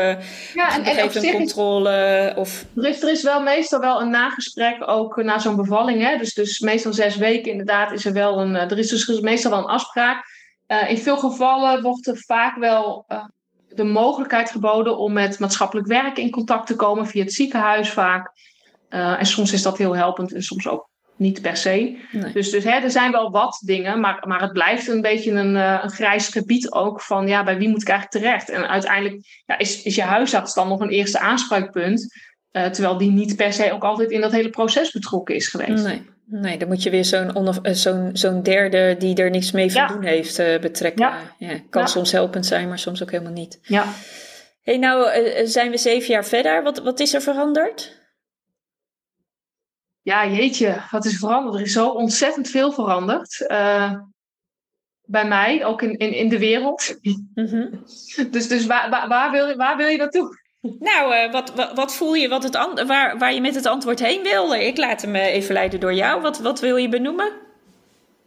[0.54, 2.34] ja, en, nog even een controle?
[2.38, 2.66] Of...
[2.76, 6.02] Er, is, er is wel meestal wel een nagesprek ook na zo'n bevalling.
[6.02, 6.18] Hè?
[6.18, 8.56] Dus, dus meestal zes weken inderdaad is er wel een...
[8.56, 10.24] Er is dus meestal wel een afspraak.
[10.68, 13.06] Uh, in veel gevallen wordt er vaak wel...
[13.08, 13.24] Uh,
[13.74, 18.32] de mogelijkheid geboden om met maatschappelijk werk in contact te komen via het ziekenhuis vaak.
[18.90, 20.91] Uh, en soms is dat heel helpend en soms ook
[21.22, 21.98] niet per se.
[22.34, 25.56] Dus, dus hè, er zijn wel wat dingen, maar, maar het blijft een beetje een,
[25.56, 28.50] uh, een grijs gebied ook van ja, bij wie moet ik eigenlijk terecht?
[28.50, 32.14] En uiteindelijk ja, is, is je huisarts dan nog een eerste aanspraakpunt,
[32.52, 35.84] uh, terwijl die niet per se ook altijd in dat hele proces betrokken is geweest.
[35.84, 36.10] Nee.
[36.26, 40.04] Nee, dan moet je weer zo'n zo'n zo'n derde die er niks mee van doen
[40.04, 41.06] heeft betrekken.
[41.06, 41.18] Ja.
[41.38, 43.60] ja kan soms helpend zijn, maar soms ook helemaal niet.
[43.64, 43.86] Ja.
[44.62, 45.10] hey, nou
[45.48, 46.64] zijn we zeven jaar verder.
[46.64, 48.01] Wat, wat is er veranderd?
[50.02, 51.56] Ja, jeetje, wat is veranderd?
[51.56, 53.45] Er is zo ontzettend veel veranderd.
[53.47, 53.93] Uh,
[55.02, 56.97] bij mij, ook in, in, in de wereld.
[57.34, 57.84] Mm-hmm.
[58.32, 60.39] dus dus waar, waar, waar, wil, waar wil je naartoe?
[60.62, 63.99] Nou, uh, wat, wat, wat, voel je wat het waar, waar je met het antwoord
[63.99, 64.54] heen wil?
[64.54, 66.22] Ik laat hem even leiden door jou.
[66.22, 67.32] Wat, wat wil je benoemen?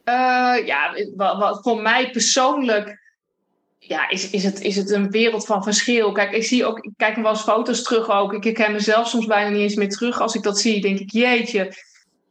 [0.04, 3.03] Uh, ja, wat, wat voor mij persoonlijk
[3.86, 6.12] ja, is, is, het, is het een wereld van verschil.
[6.12, 8.32] Kijk, ik zie ook, ik kijk wel eens foto's terug ook.
[8.32, 10.20] Ik herken mezelf soms bijna niet eens meer terug.
[10.20, 11.72] Als ik dat zie, denk ik, jeetje.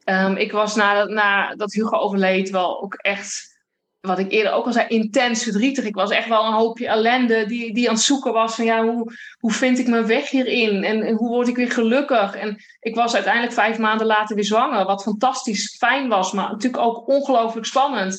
[0.06, 3.58] Um, ik was na, na dat Hugo overleed wel ook echt,
[4.02, 5.86] wat ik eerder ook al zei, intens verdrietig.
[5.86, 8.84] Ik was echt wel een hoopje ellende die, die aan het zoeken was van ja,
[8.84, 10.84] hoe, hoe vind ik mijn weg hierin?
[10.84, 12.36] En, en hoe word ik weer gelukkig?
[12.36, 16.84] En ik was uiteindelijk vijf maanden later weer zwanger, wat fantastisch fijn was, maar natuurlijk
[16.84, 18.18] ook ongelooflijk spannend.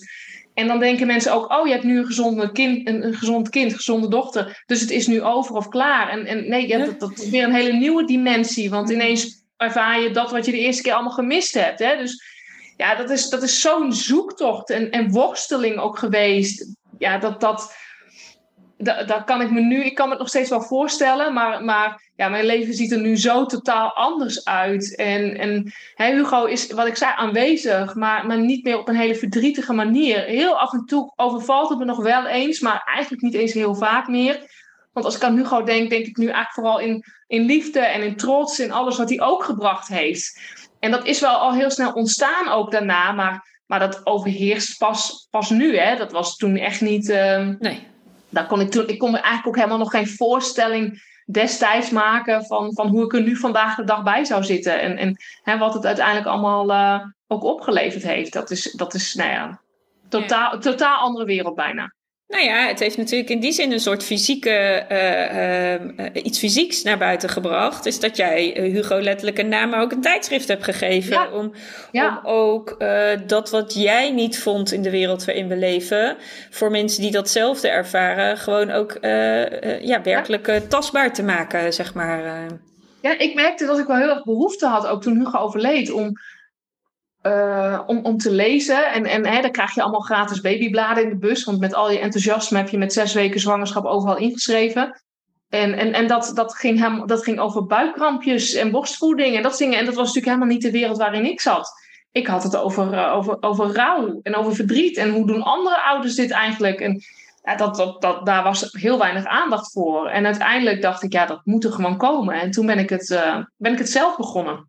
[0.54, 3.48] En dan denken mensen ook, oh, je hebt nu een, gezonde kind, een, een gezond
[3.48, 4.62] kind, een gezonde dochter.
[4.66, 6.08] Dus het is nu over of klaar.
[6.08, 8.70] En, en nee, je hebt, dat, is weer een hele nieuwe dimensie.
[8.70, 11.78] Want ineens ervaar je dat wat je de eerste keer allemaal gemist hebt.
[11.78, 11.96] Hè?
[11.96, 12.22] Dus
[12.76, 16.74] ja, dat is, dat is zo'n zoektocht en, en worsteling ook geweest.
[16.98, 17.76] Ja, dat, dat,
[18.78, 22.02] daar kan ik me nu, ik kan me het nog steeds wel voorstellen, maar, maar
[22.16, 24.94] ja, mijn leven ziet er nu zo totaal anders uit.
[24.96, 29.14] En, en Hugo is, wat ik zei, aanwezig, maar, maar niet meer op een hele
[29.14, 30.24] verdrietige manier.
[30.24, 33.74] Heel af en toe overvalt het me nog wel eens, maar eigenlijk niet eens heel
[33.74, 34.38] vaak meer.
[34.92, 38.02] Want als ik aan Hugo denk, denk ik nu eigenlijk vooral in, in liefde en
[38.02, 40.40] in trots, in alles wat hij ook gebracht heeft.
[40.80, 45.26] En dat is wel al heel snel ontstaan ook daarna, maar, maar dat overheerst pas,
[45.30, 45.76] pas nu.
[45.76, 45.96] Hè?
[45.96, 47.08] Dat was toen echt niet.
[47.08, 47.92] Uh, nee
[48.34, 52.44] daar kon ik, toen, ik kon me eigenlijk ook helemaal nog geen voorstelling destijds maken
[52.44, 54.80] van, van hoe ik er nu vandaag de dag bij zou zitten.
[54.80, 58.32] En, en hè, wat het uiteindelijk allemaal uh, ook opgeleverd heeft.
[58.32, 59.60] Dat is, dat is nou ja,
[60.08, 60.58] totaal, ja.
[60.58, 61.92] totaal andere wereld bijna.
[62.28, 66.82] Nou ja, het heeft natuurlijk in die zin een soort fysieke, uh, uh, iets fysieks
[66.82, 67.86] naar buiten gebracht.
[67.86, 71.12] Is dat jij Hugo letterlijk een naam, maar ook een tijdschrift hebt gegeven.
[71.12, 71.30] Ja.
[71.30, 71.52] Om,
[71.92, 72.20] ja.
[72.22, 72.78] om ook
[73.26, 76.16] dat wat jij niet vond in de wereld waarin we leven,
[76.50, 78.98] voor mensen die datzelfde ervaren, gewoon ook
[79.80, 82.46] ja, werkelijk tastbaar te maken, zeg maar.
[83.00, 86.12] Ja, ik merkte dat ik wel heel erg behoefte had, ook toen Hugo overleed, om
[87.26, 88.92] uh, om, om te lezen.
[88.92, 91.44] En, en hè, dan krijg je allemaal gratis babybladen in de bus.
[91.44, 95.02] Want met al je enthousiasme heb je met zes weken zwangerschap overal ingeschreven.
[95.48, 99.58] En, en, en dat, dat, ging hem, dat ging over buikkrampjes en borstvoeding en dat
[99.58, 99.78] dingen.
[99.78, 101.72] En dat was natuurlijk helemaal niet de wereld waarin ik zat.
[102.12, 104.96] Ik had het over, uh, over, over rouw en over verdriet.
[104.96, 106.80] En hoe doen andere ouders dit eigenlijk?
[106.80, 107.02] En
[107.42, 110.08] ja, dat, dat, dat, daar was heel weinig aandacht voor.
[110.08, 112.34] En uiteindelijk dacht ik, ja, dat moet er gewoon komen.
[112.34, 114.68] En toen ben ik het, uh, ben ik het zelf begonnen.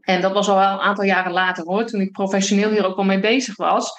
[0.00, 2.96] En dat was al wel een aantal jaren later hoor, toen ik professioneel hier ook
[2.96, 3.92] al mee bezig was.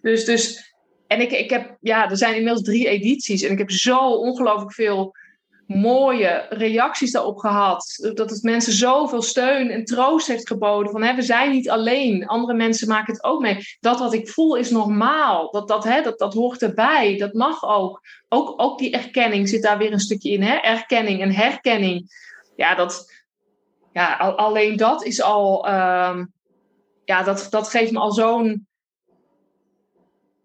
[0.00, 0.72] Dus, dus
[1.06, 4.72] en ik, ik heb, ja, er zijn inmiddels drie edities en ik heb zo ongelooflijk
[4.72, 5.14] veel
[5.66, 8.10] mooie reacties daarop gehad.
[8.14, 10.92] Dat het mensen zoveel steun en troost heeft geboden.
[10.92, 12.26] Van hè, we zijn niet alleen.
[12.26, 13.58] Andere mensen maken het ook mee.
[13.80, 15.50] Dat wat ik voel is normaal.
[15.50, 17.16] Dat, dat, hè, dat, dat hoort erbij.
[17.16, 18.00] Dat mag ook.
[18.28, 18.54] ook.
[18.56, 20.42] Ook die erkenning zit daar weer een stukje in.
[20.42, 20.54] Hè?
[20.54, 22.10] Erkenning en herkenning.
[22.56, 23.19] Ja, dat,
[23.92, 26.18] ja, al, alleen dat is al, uh,
[27.04, 28.68] ja, dat, dat geeft me al zo'n.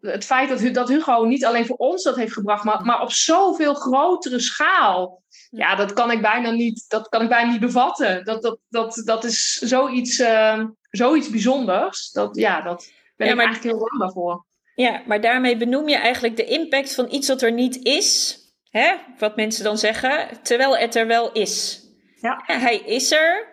[0.02, 3.12] Het feit dat, dat Hugo niet alleen voor ons dat heeft gebracht, maar, maar op
[3.12, 5.24] zoveel grotere schaal.
[5.50, 8.26] Ja, dat kan ik bijna niet, dat kan ik bijna niet bevatten.
[8.26, 12.12] Dat, dat, dat, dat is zoiets, uh, zoiets bijzonders.
[12.12, 14.46] Dat, ja, dat ben ja, ik eigenlijk heel dankbaar voor.
[14.76, 18.38] Ja, maar daarmee benoem je eigenlijk de impact van iets wat er niet is.
[18.70, 18.96] Hè?
[19.18, 21.85] Wat mensen dan zeggen, terwijl het er wel is.
[22.26, 22.42] Ja.
[22.46, 23.48] Hij is er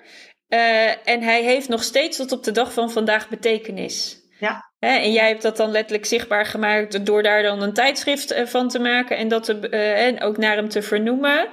[0.48, 4.20] uh, en hij heeft nog steeds tot op de dag van vandaag betekenis.
[4.38, 4.70] Ja.
[4.78, 8.68] en jij hebt dat dan letterlijk zichtbaar gemaakt door daar dan een tijdschrift eh, van
[8.68, 11.48] te maken en dat te, uh, en ook naar hem te vernoemen.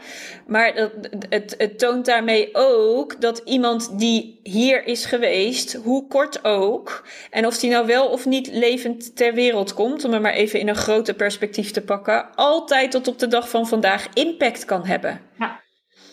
[0.47, 0.91] Maar dat,
[1.29, 7.45] het, het toont daarmee ook dat iemand die hier is geweest, hoe kort ook, en
[7.45, 10.67] of die nou wel of niet levend ter wereld komt, om hem maar even in
[10.67, 15.21] een groter perspectief te pakken, altijd tot op de dag van vandaag impact kan hebben.
[15.39, 15.67] Ja.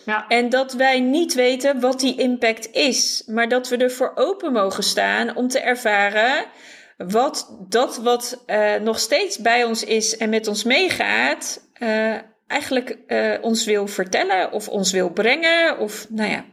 [0.07, 0.25] Ja.
[0.27, 4.83] En dat wij niet weten wat die impact is, maar dat we ervoor open mogen
[4.83, 6.45] staan om te ervaren
[6.97, 12.15] wat dat wat uh, nog steeds bij ons is en met ons meegaat, uh,
[12.47, 15.79] eigenlijk uh, ons wil vertellen of ons wil brengen.
[15.79, 16.45] Of nou ja,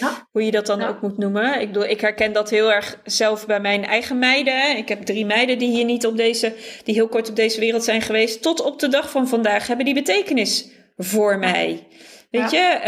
[0.00, 0.28] ja.
[0.30, 0.88] hoe je dat dan ja.
[0.88, 1.60] ook moet noemen.
[1.60, 4.76] Ik, bedoel, ik herken dat heel erg zelf bij mijn eigen meiden.
[4.76, 6.54] Ik heb drie meiden die hier niet op deze,
[6.84, 8.42] die heel kort op deze wereld zijn geweest.
[8.42, 11.86] Tot op de dag van vandaag hebben die betekenis voor mij.
[12.32, 12.80] Weet ja.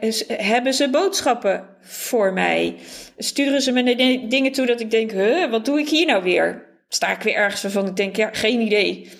[0.28, 2.76] uh, hebben ze boodschappen voor mij?
[3.18, 6.66] Sturen ze me dingen toe dat ik denk, huh, wat doe ik hier nou weer?
[6.88, 9.10] Sta ik weer ergens waarvan ik denk, ja, geen idee.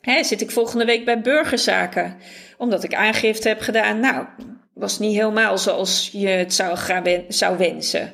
[0.00, 2.16] Hè, zit ik volgende week bij burgerzaken?
[2.58, 4.26] Omdat ik aangifte heb gedaan, nou,
[4.74, 8.12] was niet helemaal zoals je het zou, gaan zou wensen.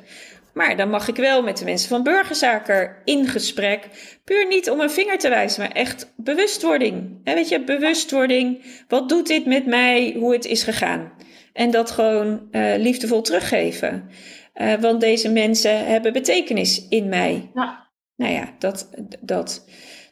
[0.59, 3.89] Maar dan mag ik wel met de mensen van burgerzaken in gesprek.
[4.23, 7.21] Puur niet om een vinger te wijzen, maar echt bewustwording.
[7.23, 8.63] En weet je, bewustwording.
[8.87, 11.11] Wat doet dit met mij, hoe het is gegaan?
[11.53, 14.09] En dat gewoon uh, liefdevol teruggeven.
[14.55, 17.49] Uh, want deze mensen hebben betekenis in mij.
[17.53, 17.89] Ja.
[18.15, 18.89] Nou ja, dat.
[19.19, 19.65] dat.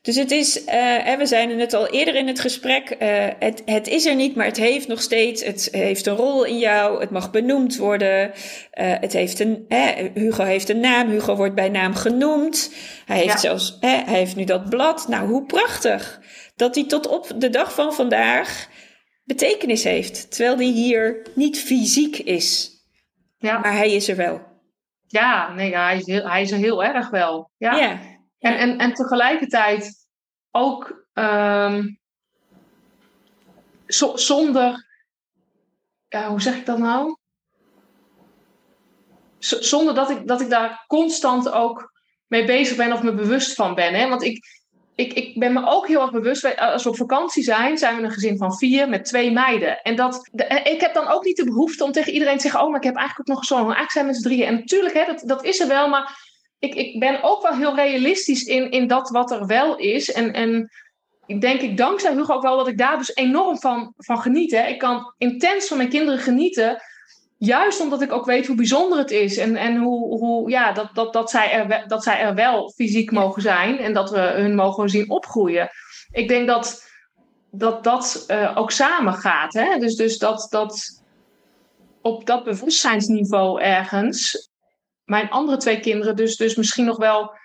[0.07, 3.87] Dus het is, uh, we zijn het al eerder in het gesprek, uh, het, het
[3.87, 7.09] is er niet, maar het heeft nog steeds, het heeft een rol in jou, het
[7.09, 8.27] mag benoemd worden.
[8.27, 8.31] Uh,
[8.73, 9.65] het heeft een,
[10.13, 12.73] Hugo heeft een naam, Hugo wordt bij naam genoemd.
[13.05, 13.37] Hij heeft ja.
[13.37, 15.07] zelfs, hij heeft nu dat blad.
[15.07, 16.21] Nou, hoe prachtig
[16.55, 18.67] dat hij tot op de dag van vandaag
[19.23, 22.71] betekenis heeft, terwijl hij hier niet fysiek is.
[23.37, 23.59] Ja.
[23.59, 24.41] Maar hij is er wel.
[25.07, 27.49] Ja, nee, hij, is heel, hij is er heel erg wel.
[27.57, 27.75] Ja.
[27.75, 27.99] ja.
[28.39, 30.07] En, en, en tegelijkertijd
[30.51, 31.05] ook
[33.87, 34.85] zo, zonder,
[36.07, 37.17] ja, hoe zeg ik dat nou?
[39.39, 41.91] Zonder dat ik, dat ik daar constant ook
[42.27, 43.93] mee bezig ben of me bewust van ben.
[43.93, 44.09] Hè?
[44.09, 44.45] Want ik,
[44.95, 48.03] ik, ik ben me ook heel erg bewust, als we op vakantie zijn, zijn we
[48.03, 49.81] een gezin van vier met twee meiden.
[49.81, 50.29] En dat,
[50.63, 52.85] ik heb dan ook niet de behoefte om tegen iedereen te zeggen, oh, maar ik
[52.85, 54.47] heb eigenlijk ook nog zo'n, eigenlijk zijn met z'n drieën.
[54.47, 56.26] En natuurlijk, hè, dat, dat is er wel, maar
[56.59, 60.11] ik, ik ben ook wel heel realistisch in, in dat wat er wel is.
[60.11, 60.69] En, en
[61.25, 64.51] ik denk ik dankzij Hugo ook wel dat ik daar dus enorm van, van geniet.
[64.51, 64.67] Hè.
[64.67, 66.81] Ik kan intens van mijn kinderen genieten.
[67.37, 69.37] Juist omdat ik ook weet hoe bijzonder het is.
[69.37, 73.11] En, en hoe, hoe, ja, dat, dat, dat, zij er, dat zij er wel fysiek
[73.11, 73.77] mogen zijn.
[73.77, 75.69] En dat we hun mogen zien opgroeien.
[76.11, 76.85] Ik denk dat
[77.51, 79.53] dat, dat uh, ook samen gaat.
[79.53, 79.79] Hè?
[79.79, 81.01] Dus, dus dat, dat
[82.01, 84.49] op dat bewustzijnsniveau ergens
[85.07, 87.35] mijn andere twee kinderen dus, dus misschien nog wel...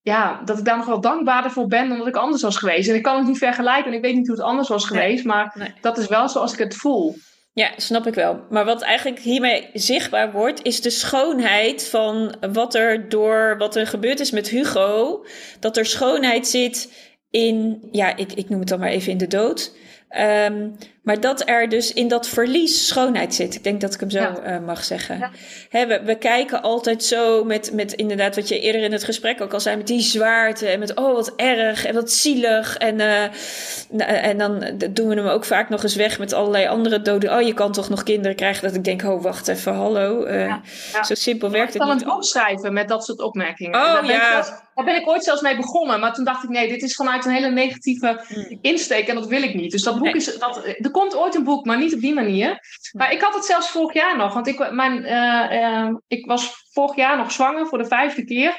[0.00, 2.88] Ja, dat ik daar nog wel dankbaarder voor ben dan dat ik anders was geweest.
[2.88, 5.24] En ik kan het niet vergelijken en ik weet niet hoe het anders was geweest.
[5.24, 5.74] Nee, maar nee.
[5.80, 7.16] dat is wel zoals ik het voel.
[7.52, 8.44] Ja, snap ik wel.
[8.50, 13.86] Maar wat eigenlijk hiermee zichtbaar wordt, is de schoonheid van wat er door wat er
[13.86, 15.24] gebeurd is met Hugo.
[15.60, 16.92] Dat er schoonheid zit
[17.30, 19.76] in, ja, ik, ik noem het dan maar even in de dood.
[20.18, 23.54] Um, maar dat er dus in dat verlies schoonheid zit.
[23.54, 24.40] Ik denk dat ik hem zo ja.
[24.46, 25.18] uh, mag zeggen.
[25.18, 25.30] Ja.
[25.68, 29.40] He, we, we, kijken altijd zo met, met inderdaad wat je eerder in het gesprek
[29.40, 29.76] ook al zei.
[29.76, 32.76] Met die zwaarte en met oh wat erg en wat zielig.
[32.76, 37.02] En, uh, en dan doen we hem ook vaak nog eens weg met allerlei andere
[37.02, 37.36] doden.
[37.36, 38.62] Oh je kan toch nog kinderen krijgen.
[38.62, 40.26] Dat ik denk oh wacht even hallo.
[40.26, 41.04] Uh, ja.
[41.04, 41.92] Zo simpel werkt het niet.
[41.92, 43.74] Ik kan het opschrijven met dat soort opmerkingen.
[43.74, 44.40] Oh daar ja.
[44.40, 46.00] Ben daar ben ik ooit zelfs mee begonnen.
[46.00, 48.58] Maar toen dacht ik nee dit is vanuit een hele negatieve hmm.
[48.60, 49.08] insteek.
[49.08, 49.70] En dat wil ik niet.
[49.70, 50.14] Dus dat boek nee.
[50.14, 50.38] is...
[50.38, 50.60] Dat,
[50.94, 52.58] komt ooit een boek, maar niet op die manier.
[52.92, 54.34] Maar ik had het zelfs vorig jaar nog.
[54.34, 58.56] Want ik, mijn, uh, uh, ik was vorig jaar nog zwanger voor de vijfde keer.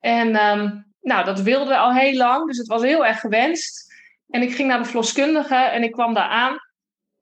[0.00, 2.46] En um, nou, dat wilde al heel lang.
[2.46, 3.94] Dus het was heel erg gewenst.
[4.28, 6.58] En ik ging naar de verloskundige en ik kwam daar aan.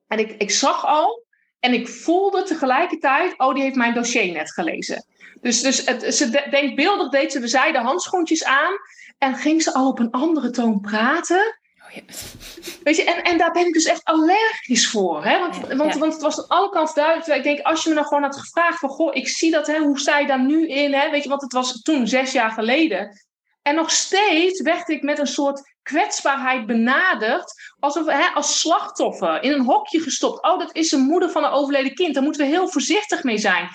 [0.06, 1.26] En ik, ik zag al
[1.60, 3.38] en ik voelde tegelijkertijd...
[3.38, 5.04] oh, die heeft mijn dossier net gelezen.
[5.40, 8.72] Dus, dus het, ze de, denkbeeldig deed ze de zijde handschoentjes aan...
[9.18, 11.58] en ging ze al op een andere toon praten...
[12.84, 15.24] Weet je, en, en daar ben ik dus echt allergisch voor.
[15.24, 15.38] Hè?
[15.38, 15.98] Want, Ja, want, ja.
[15.98, 17.36] want het was aan alle kanten duidelijk.
[17.36, 18.88] Ik denk, als je me nou gewoon had gevraagd van...
[18.88, 20.94] Goh, ik zie dat, hè, hoe sta je daar nu in?
[20.94, 21.10] Hè?
[21.10, 23.26] Weet je, want het was toen zes jaar geleden.
[23.62, 27.52] En nog steeds werd ik met een soort kwetsbaarheid benaderd.
[27.78, 30.42] Alsof hè, als slachtoffer in een hokje gestopt.
[30.42, 32.14] Oh, dat is een moeder van een overleden kind.
[32.14, 33.68] Daar moeten we heel voorzichtig mee zijn.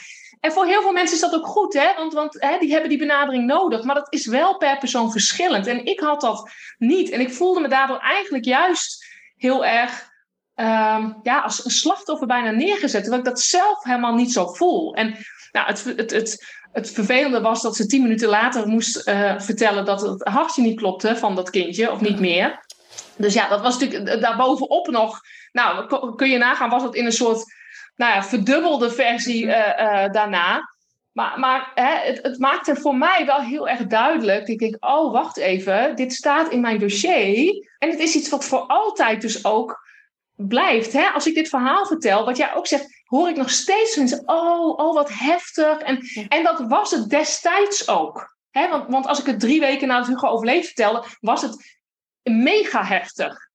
[0.43, 1.93] En voor heel veel mensen is dat ook goed, hè?
[1.97, 3.83] want, want hè, die hebben die benadering nodig.
[3.83, 5.67] Maar dat is wel per persoon verschillend.
[5.67, 7.09] En ik had dat niet.
[7.09, 10.09] En ik voelde me daardoor eigenlijk juist heel erg
[10.55, 13.01] um, ja, als een slachtoffer bijna neergezet.
[13.01, 14.93] Terwijl ik dat zelf helemaal niet zo voel.
[14.93, 15.17] En
[15.51, 19.85] nou, het, het, het, het vervelende was dat ze tien minuten later moest eh, vertellen
[19.85, 22.65] dat het hartje niet klopte van dat kindje, of niet meer.
[23.17, 25.19] Dus ja, dat was natuurlijk daarbovenop nog.
[25.51, 27.43] Nou, kun je nagaan, was het in een soort
[27.95, 30.71] nou ja, verdubbelde versie uh, daarna.
[31.11, 34.47] Maar, maar hè, het, het maakte voor mij wel heel erg duidelijk.
[34.47, 37.69] Ik denk, oh, wacht even, dit staat in mijn dossier.
[37.77, 39.81] En het is iets wat voor altijd dus ook
[40.35, 40.93] blijft.
[40.93, 41.07] Hè?
[41.07, 44.77] Als ik dit verhaal vertel, wat jij ook zegt, hoor ik nog steeds mensen, oh,
[44.77, 45.77] oh, wat heftig.
[45.77, 48.37] En, en dat was het destijds ook.
[48.51, 48.69] Hè?
[48.69, 51.79] Want, want als ik het drie weken na het Hugo overleefd vertelde, was het
[52.23, 53.51] mega heftig.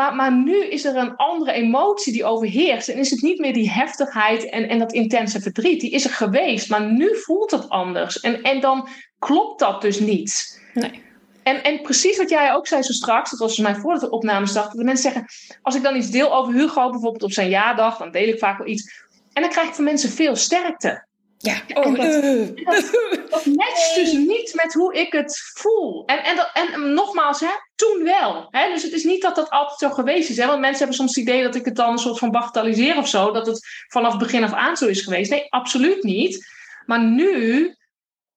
[0.00, 2.88] Maar, maar nu is er een andere emotie die overheerst.
[2.88, 5.80] En is het niet meer die heftigheid en, en dat intense verdriet.
[5.80, 8.20] Die is er geweest, maar nu voelt het anders.
[8.20, 8.88] En, en dan
[9.18, 10.60] klopt dat dus niet.
[10.74, 11.02] Nee.
[11.42, 14.46] En, en precies wat jij ook zei zo straks, dat was mij voordat de opname
[14.46, 15.26] start, dat de mensen zeggen,
[15.62, 18.58] als ik dan iets deel over Hugo, bijvoorbeeld op zijn jaardag, dan deel ik vaak
[18.58, 19.06] wel iets.
[19.32, 21.06] En dan krijg ik van mensen veel sterkte.
[21.42, 22.90] Ja, oh, en dat,
[23.30, 26.04] dat, matcht dus niet met hoe ik het voel.
[26.06, 28.46] En, en, dat, en nogmaals, hè, toen wel.
[28.50, 28.72] Hè?
[28.72, 30.36] Dus het is niet dat dat altijd zo geweest is.
[30.36, 30.46] Hè?
[30.46, 33.08] Want mensen hebben soms het idee dat ik het dan een soort van bagatelliseer of
[33.08, 33.32] zo.
[33.32, 35.30] Dat het vanaf begin af aan zo is geweest.
[35.30, 36.46] Nee, absoluut niet.
[36.86, 37.74] Maar nu,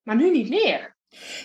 [0.01, 0.92] maar nu niet meer.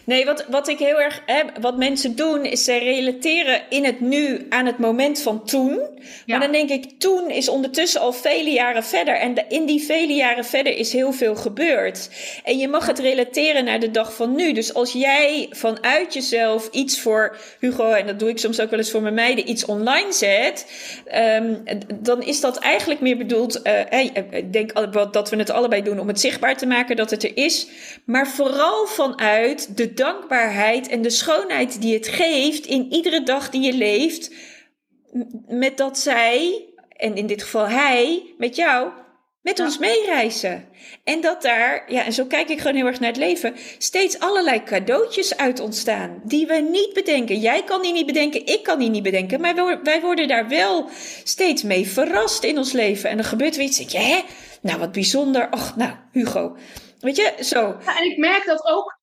[0.05, 1.23] Nee, wat, wat ik heel erg.
[1.27, 5.81] Hè, wat mensen doen, is ze relateren in het nu aan het moment van toen.
[6.27, 9.15] Maar dan denk ik, toen is ondertussen al vele jaren verder.
[9.15, 12.11] En in die vele jaren verder is heel veel gebeurd.
[12.45, 14.53] En je mag het relateren naar de dag van nu.
[14.53, 18.79] Dus als jij vanuit jezelf iets voor Hugo, en dat doe ik soms ook wel
[18.79, 20.67] eens voor mijn meiden, iets online zet.
[21.15, 21.63] Um,
[21.95, 23.61] dan is dat eigenlijk meer bedoeld.
[23.67, 27.23] Uh, ik denk dat we het allebei doen om het zichtbaar te maken dat het
[27.23, 27.69] er is.
[28.05, 33.63] Maar vooral vanuit de dankbaarheid en de schoonheid die het geeft in iedere dag die
[33.63, 34.33] je leeft.
[35.47, 38.91] Met dat zij, en in dit geval hij, met jou,
[39.43, 40.69] met ons meereizen.
[41.05, 44.19] En dat daar, ja, en zo kijk ik gewoon heel erg naar het leven, steeds
[44.19, 46.21] allerlei cadeautjes uit ontstaan.
[46.25, 47.39] Die we niet bedenken.
[47.39, 49.41] Jij kan die niet bedenken, ik kan die niet bedenken.
[49.41, 50.89] Maar wij worden daar wel
[51.25, 53.11] steeds mee verrast in ons leven.
[53.11, 53.93] En dan gebeurt weer iets.
[53.93, 54.21] Ja, hè?
[54.63, 55.49] Nou, wat bijzonder.
[55.51, 56.57] Ach, nou, Hugo.
[57.01, 57.77] Weet je, zo.
[57.85, 58.98] Ja, en ik merk dat ook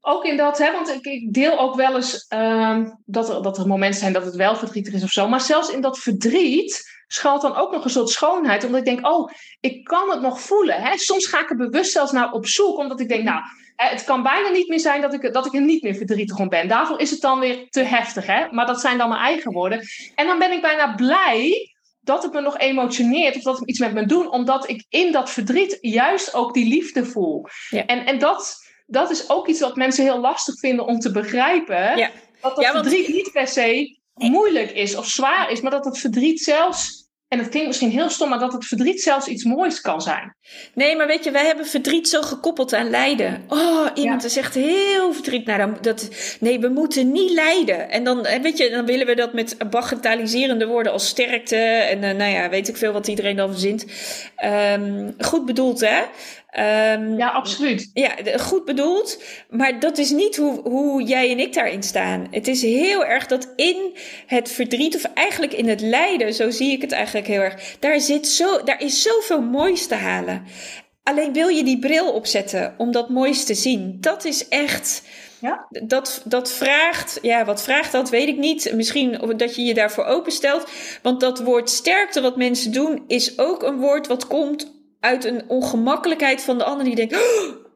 [0.00, 3.58] ook in dat, hè, want ik, ik deel ook wel eens uh, dat, er, dat
[3.58, 5.28] er momenten zijn dat het wel verdrietig is of zo.
[5.28, 8.64] Maar zelfs in dat verdriet schuilt dan ook nog een soort schoonheid.
[8.64, 9.30] Omdat ik denk, oh,
[9.60, 10.82] ik kan het nog voelen.
[10.82, 10.96] Hè?
[10.96, 12.78] Soms ga ik er bewust zelfs naar op zoek.
[12.78, 13.40] Omdat ik denk, nou,
[13.76, 16.48] het kan bijna niet meer zijn dat ik, dat ik er niet meer verdrietig om
[16.48, 16.68] ben.
[16.68, 18.26] Daarvoor is het dan weer te heftig.
[18.26, 18.46] Hè?
[18.50, 19.80] Maar dat zijn dan mijn eigen woorden.
[20.14, 23.78] En dan ben ik bijna blij dat het me nog emotioneert of dat het iets
[23.78, 27.46] met me doet, omdat ik in dat verdriet juist ook die liefde voel.
[27.68, 27.86] Ja.
[27.86, 31.96] En, en dat, dat is ook iets wat mensen heel lastig vinden om te begrijpen.
[31.96, 32.10] Ja.
[32.40, 36.40] Dat dat verdriet niet per se moeilijk is of zwaar is, maar dat het verdriet
[36.40, 40.00] zelfs en het klinkt misschien heel stom, maar dat het verdriet zelfs iets moois kan
[40.00, 40.36] zijn.
[40.74, 43.44] Nee, maar weet je, wij hebben verdriet zo gekoppeld aan lijden.
[43.48, 45.46] Oh, iemand is echt heel verdriet.
[45.46, 46.08] Nou, dan, dat,
[46.40, 47.90] nee, we moeten niet lijden.
[47.90, 51.56] En dan, weet je, dan willen we dat met bagatelliserende woorden als sterkte.
[51.56, 53.84] En uh, nou ja, weet ik veel wat iedereen dan verzint.
[54.44, 56.02] Um, goed bedoeld, hè?
[56.58, 57.90] Um, ja, absoluut.
[57.94, 59.22] Ja, goed bedoeld.
[59.50, 62.26] Maar dat is niet hoe, hoe jij en ik daarin staan.
[62.30, 63.96] Het is heel erg dat in
[64.26, 67.76] het verdriet, of eigenlijk in het lijden, zo zie ik het eigenlijk heel erg.
[67.78, 70.44] Daar, zit zo, daar is zoveel moois te halen.
[71.02, 73.96] Alleen wil je die bril opzetten om dat moois te zien.
[74.00, 75.02] Dat is echt.
[75.40, 75.66] Ja?
[75.68, 78.72] Dat, dat vraagt, ja, wat vraagt dat, weet ik niet.
[78.74, 80.70] Misschien dat je je daarvoor openstelt.
[81.02, 85.48] Want dat woord sterkte wat mensen doen, is ook een woord wat komt uit een
[85.48, 87.16] ongemakkelijkheid van de ander die denkt: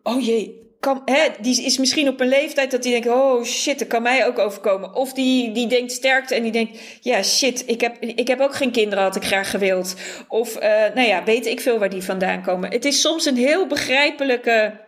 [0.02, 3.78] Oh jee, kan, hè, die is misschien op een leeftijd dat die denkt: Oh shit,
[3.78, 4.94] dat kan mij ook overkomen.
[4.94, 8.54] Of die, die denkt sterkte en die denkt: Ja, shit, ik heb, ik heb ook
[8.54, 9.94] geen kinderen, had ik graag gewild.
[10.28, 10.62] Of, uh,
[10.94, 12.70] nou ja, weet ik veel waar die vandaan komen.
[12.70, 14.80] Het is soms een heel begrijpelijke.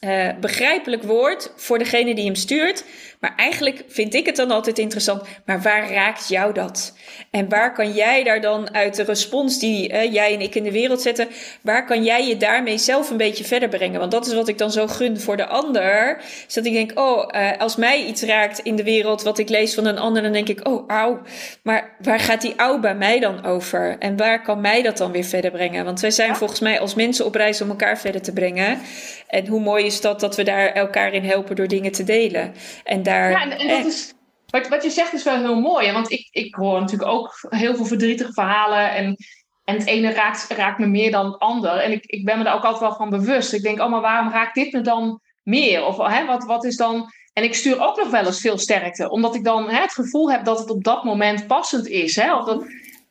[0.00, 2.84] Uh, begrijpelijk woord voor degene die hem stuurt.
[3.26, 5.22] Maar eigenlijk vind ik het dan altijd interessant.
[5.44, 6.94] Maar waar raakt jou dat?
[7.30, 10.72] En waar kan jij daar dan uit de respons die jij en ik in de
[10.72, 11.28] wereld zetten,
[11.62, 14.00] waar kan jij je daarmee zelf een beetje verder brengen?
[14.00, 16.18] Want dat is wat ik dan zo gun voor de ander.
[16.46, 19.48] Is dat ik denk, oh, uh, als mij iets raakt in de wereld wat ik
[19.48, 21.20] lees van een ander, dan denk ik, oh, auw.
[21.62, 23.96] Maar waar gaat die auw bij mij dan over?
[23.98, 25.84] En waar kan mij dat dan weer verder brengen?
[25.84, 28.78] Want wij zijn volgens mij als mensen op reis om elkaar verder te brengen.
[29.26, 32.54] En hoe mooi is dat dat we daar elkaar in helpen door dingen te delen.
[32.84, 33.14] En daar.
[33.16, 34.14] Ja, en, en dat is
[34.46, 35.92] wat, wat je zegt is wel heel mooi.
[35.92, 38.90] Want ik, ik hoor natuurlijk ook heel veel verdrietige verhalen.
[38.90, 39.16] En,
[39.64, 41.76] en het ene raakt, raakt me meer dan het ander.
[41.76, 43.52] En ik, ik ben me daar ook altijd wel van bewust.
[43.52, 45.84] Ik denk, oh, maar waarom raakt dit me dan meer?
[45.84, 47.10] Of hè, wat, wat is dan.
[47.32, 49.10] En ik stuur ook nog wel eens veel sterkte.
[49.10, 52.16] Omdat ik dan hè, het gevoel heb dat het op dat moment passend is.
[52.16, 52.34] Hè?
[52.34, 52.64] Of dat,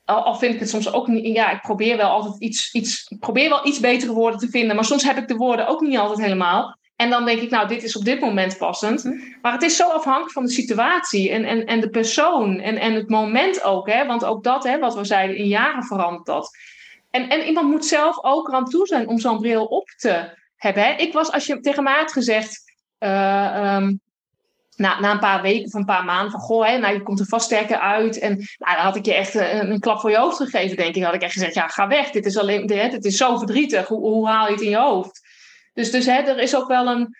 [0.05, 1.35] al, al vind ik het soms ook niet.
[1.35, 3.05] Ja, ik probeer wel altijd iets, iets.
[3.09, 4.75] Ik probeer wel iets betere woorden te vinden.
[4.75, 6.77] Maar soms heb ik de woorden ook niet altijd helemaal.
[6.95, 9.03] En dan denk ik, nou, dit is op dit moment passend.
[9.03, 9.17] Mhm.
[9.41, 12.93] Maar het is zo afhankelijk van de situatie en, en, en de persoon en, en
[12.93, 13.89] het moment ook.
[13.89, 14.05] Hè?
[14.05, 16.57] Want ook dat, hè, wat we zeiden, in jaren verandert dat.
[17.09, 20.83] En, en iemand moet zelf ook eraan toe zijn om zo'n bril op te hebben.
[20.83, 20.91] Hè?
[20.91, 22.63] Ik was, als je tegen mij had gezegd,
[22.97, 23.93] eh, ehm,
[24.75, 27.19] na, na een paar weken of een paar maanden, van goh, hè, nou, je komt
[27.19, 28.19] er vast sterker uit.
[28.19, 30.89] En nou, dan had ik je echt een, een klap voor je hoofd gegeven, denk
[30.89, 30.95] ik.
[30.95, 32.09] Dan had ik echt gezegd, ja, ga weg.
[32.09, 33.87] Dit is, alleen, dit, dit is zo verdrietig.
[33.87, 35.21] Hoe, hoe haal je het in je hoofd?
[35.75, 37.15] Dus, dus hè, er is ook wel een.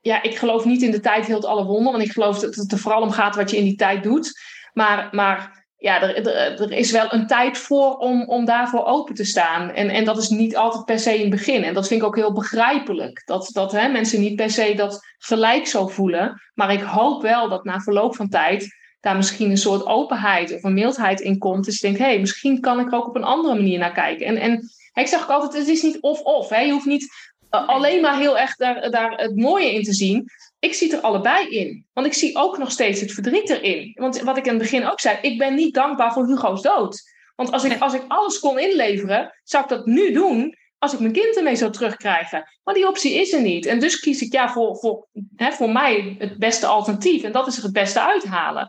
[0.00, 1.92] Ja, ik geloof niet in de tijd heelt alle wonden.
[1.92, 4.40] Want ik geloof dat het er vooral om gaat wat je in die tijd doet.
[4.72, 6.26] Maar, maar ja, er,
[6.60, 9.70] er, is wel een tijd voor om, om daarvoor open te staan.
[9.70, 11.64] En, en dat is niet altijd per se in het begin.
[11.64, 13.22] En dat vind ik ook heel begrijpelijk.
[13.24, 16.42] Dat, dat hè, mensen niet per se dat gelijk zo voelen.
[16.54, 20.62] Maar ik hoop wel dat na verloop van tijd daar misschien een soort openheid of
[20.62, 21.64] een mildheid in komt.
[21.64, 23.92] Dus je denkt, hé, hey, misschien kan ik er ook op een andere manier naar
[23.92, 24.26] kijken.
[24.26, 26.48] En, en ik zeg ook altijd, het is niet of-of.
[26.48, 30.24] Je hoeft niet alleen maar heel erg daar, daar het mooie in te zien.
[30.58, 31.86] Ik zie er allebei in.
[31.92, 33.92] Want ik zie ook nog steeds het verdriet erin.
[33.94, 37.02] Want wat ik in het begin ook zei, ik ben niet dankbaar voor Hugo's dood.
[37.36, 41.00] Want als ik, als ik alles kon inleveren, zou ik dat nu doen als ik
[41.00, 42.50] mijn kind ermee zou terugkrijgen.
[42.64, 43.66] Maar die optie is er niet.
[43.66, 47.22] En dus kies ik ja, voor, voor, hè, voor mij het beste alternatief.
[47.22, 48.68] En dat is er het beste uithalen.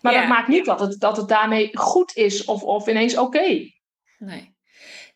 [0.00, 0.18] Maar Ja.
[0.20, 3.70] dat maakt niet dat het, dat het daarmee goed is of, of ineens oké.
[4.18, 4.56] Nee.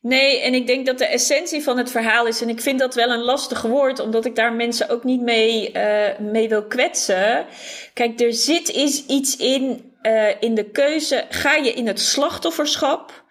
[0.03, 2.94] Nee, en ik denk dat de essentie van het verhaal is, en ik vind dat
[2.94, 7.46] wel een lastig woord, omdat ik daar mensen ook niet mee, eh, mee wil kwetsen.
[7.94, 13.24] Kijk, er zit is iets in, eh, in de keuze, ga je in het slachtofferschap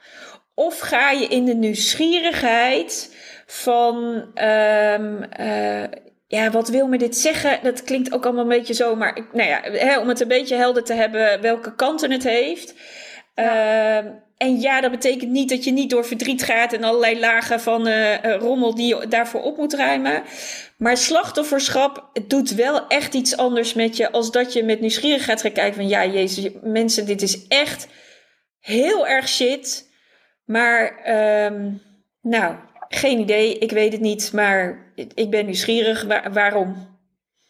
[0.53, 3.15] of ga je in de nieuwsgierigheid
[3.45, 5.84] van, ehm, eh,
[6.28, 7.59] ja, wat wil me dit zeggen?
[7.63, 10.28] Dat klinkt ook allemaal een beetje zo, maar ik- nou ja, hè, om het een
[10.28, 12.74] beetje helder te hebben welke kanten het heeft.
[13.36, 14.07] Ehm,
[14.41, 17.87] en ja, dat betekent niet dat je niet door verdriet gaat en allerlei lagen van
[17.87, 20.23] eh, eh, rommel die je daarvoor op moet ruimen.
[20.77, 25.51] Maar slachtofferschap doet wel echt iets anders met je als dat je met nieuwsgierigheid gaat
[25.51, 27.87] kijken van ja, jezus, mensen, dit is echt
[28.59, 29.89] heel erg shit.
[30.45, 31.71] Maar ehm,
[32.21, 32.55] nou,
[32.87, 36.03] geen idee, ik weet het niet, maar ik ben nieuwsgierig.
[36.03, 36.90] Waar- waarom?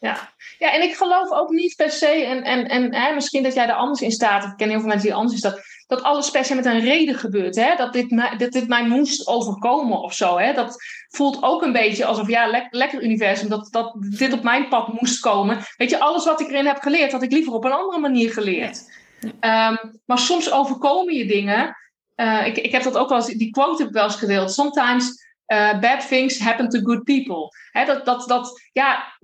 [0.02, 0.32] Ja.
[0.58, 3.66] ja, en ik geloof ook niet per se, en, en, en hè, misschien dat jij
[3.66, 6.02] er anders in staat, ik ken heel veel mensen die er anders in staan, dat
[6.02, 7.56] alles per se met een reden gebeurt.
[7.56, 7.76] Hè?
[7.76, 10.38] Dat, dit, mij- dat dit mij moest overkomen of zo.
[10.38, 10.52] Hè?
[10.52, 10.76] Dat
[11.08, 15.00] voelt ook een beetje alsof, ja, lek- lekker universum, dat, dat dit op mijn pad
[15.00, 15.58] moest komen.
[15.76, 18.32] Weet je, alles wat ik erin heb geleerd, had ik liever op een andere manier
[18.32, 19.00] geleerd.
[19.40, 21.76] Ehm, maar soms overkomen je dingen.
[22.14, 24.52] Eh, ik, ik heb dat ook wel eens, die quote heb ik wel eens gedeeld.
[24.52, 25.21] Sometimes
[25.52, 27.52] eh, bad things happen to good people.
[27.86, 29.16] Dat, dat, dat, ja,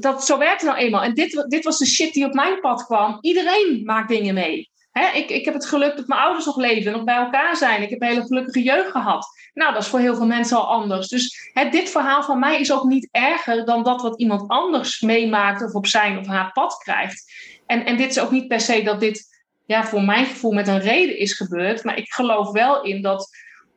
[0.00, 1.02] dat, zo werkt het nou eenmaal.
[1.02, 3.18] En dit, dit was de shit die op mijn pad kwam.
[3.20, 4.70] Iedereen maakt dingen mee.
[5.14, 7.82] Ik, ik heb het geluk dat mijn ouders nog leven, nog bij elkaar zijn.
[7.82, 9.26] Ik heb een hele gelukkige jeugd gehad.
[9.54, 11.08] Nou, dat is voor heel veel mensen al anders.
[11.08, 15.62] Dus dit verhaal van mij is ook niet erger dan dat wat iemand anders meemaakt
[15.62, 17.32] of op zijn of haar pad krijgt.
[17.66, 19.24] En, en dit is ook niet per se dat dit
[19.66, 21.84] ja, voor mijn gevoel met een reden is gebeurd.
[21.84, 23.28] Maar ik geloof wel in dat,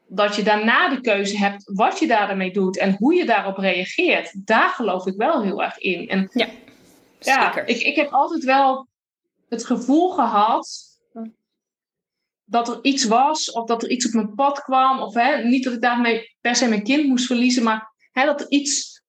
[0.10, 4.48] dat je daarna de keuze hebt wat je daarmee doet en hoe je daarop reageert.
[4.48, 6.08] Daar geloof ik wel heel erg in.
[6.08, 6.48] En Ja,
[7.20, 7.68] ja, zeker.
[7.68, 8.88] ik, ik heb altijd wel
[9.50, 10.88] het gevoel gehad
[12.46, 15.00] dat er iets was, of dat er iets op mijn pad kwam.
[15.00, 18.42] Of hè, niet dat ik daarmee per se mijn kind moest verliezen, maar hè, dat
[18.42, 19.02] er iets,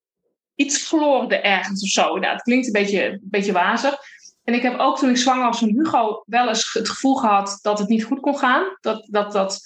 [0.54, 2.18] iets gloorde ergens of zo.
[2.18, 3.98] Nou, het klinkt een beetje, een beetje wazig.
[4.44, 7.58] En ik heb ook toen ik zwanger was van Hugo wel eens het gevoel gehad
[7.62, 8.76] dat het niet goed kon gaan.
[8.80, 9.60] Dat dat, dat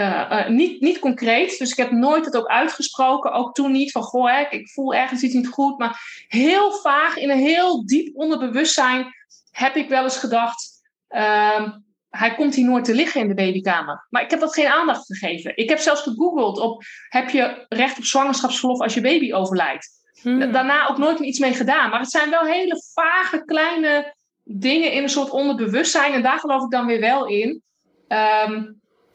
[0.00, 1.58] eh, eh, niet, niet concreet.
[1.58, 3.32] Dus ik heb nooit het ook uitgesproken.
[3.32, 5.78] Ook toen niet van, goh, hè, ik voel ergens iets niet goed.
[5.78, 9.06] Maar heel vaag, in een heel diep onderbewustzijn
[9.50, 10.82] heb ik wel eens gedacht...
[11.08, 11.70] ehm,
[12.10, 14.06] hij komt hier nooit te liggen in de babykamer.
[14.10, 15.56] Maar ik heb dat geen aandacht gegeven.
[15.56, 16.82] Ik heb zelfs gegoogeld op...
[17.08, 19.88] heb je recht op zwangerschapsverlof als je baby overlijdt?
[20.22, 20.52] Hmm.
[20.52, 21.90] Daarna ook nooit meer iets mee gedaan.
[21.90, 26.12] Maar het zijn wel hele vage, kleine dingen in een soort onderbewustzijn.
[26.12, 27.62] En daar geloof ik dan weer wel in.
[28.08, 28.62] Ehm,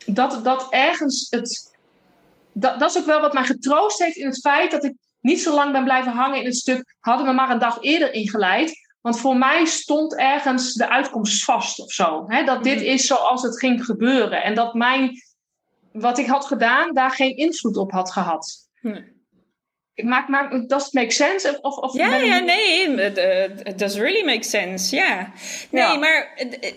[0.06, 1.74] dat, dat ergens het.
[2.54, 5.42] Dat, dat is ook wel wat mij getroost heeft in het feit dat ik niet
[5.42, 6.96] zo lang ben blijven hangen in het stuk.
[7.00, 8.84] hadden we maar een dag eerder ingeleid.
[9.02, 12.24] Want voor mij stond ergens de uitkomst vast of zo.
[12.28, 12.44] Hè?
[12.44, 12.86] Dat dit Mhm.
[12.86, 14.44] is zoals het ging gebeuren.
[14.44, 15.12] En dat mijn.
[15.92, 18.68] wat ik had gedaan, daar geen invloed op had gehad.
[19.96, 21.60] Ik maak, does it make sense?
[21.62, 22.90] Of, of Ja, ben ja, nee,
[23.64, 25.32] it, does really make sense, ja.
[25.70, 25.96] Nee, Ja.
[25.98, 26.34] maar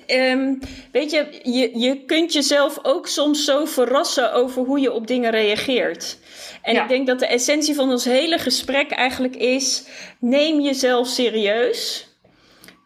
[0.06, 0.54] eh, ehm,
[0.92, 5.30] weet je, je, je kunt jezelf ook soms zo verrassen over hoe je op dingen
[5.30, 6.18] reageert.
[6.62, 6.82] En Ja.
[6.82, 9.84] ik denk dat de essentie van ons hele gesprek eigenlijk is,
[10.20, 12.07] neem jezelf serieus.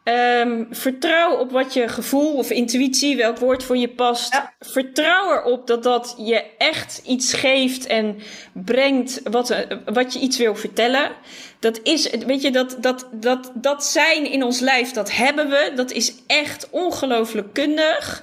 [0.02, 4.40] Ehm, vertrouw op wat je gevoel of intuïtie, welk woord voor je past.
[4.60, 8.18] Vertrouw erop dat dat je echt iets geeft en
[8.52, 11.10] brengt wat, wat je iets wil vertellen.
[11.58, 15.72] Dat is, weet je, dat, dat, dat, dat zijn in ons lijf, dat hebben we.
[15.74, 18.22] Dat is echt ongelooflijk kundig.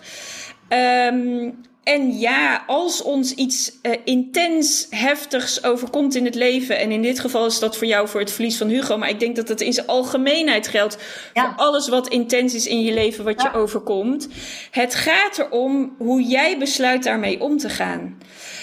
[0.69, 7.01] Um, en ja, als ons iets uh, intens heftigs overkomt in het leven, en in
[7.01, 9.47] dit geval is dat voor jou voor het verlies van Hugo, maar ik denk dat
[9.47, 10.97] dat in zijn algemeenheid geldt
[11.33, 14.27] voor alles wat intens is in je leven, wat je overkomt.
[14.71, 18.17] Het gaat erom hoe jij besluit daarmee om te gaan.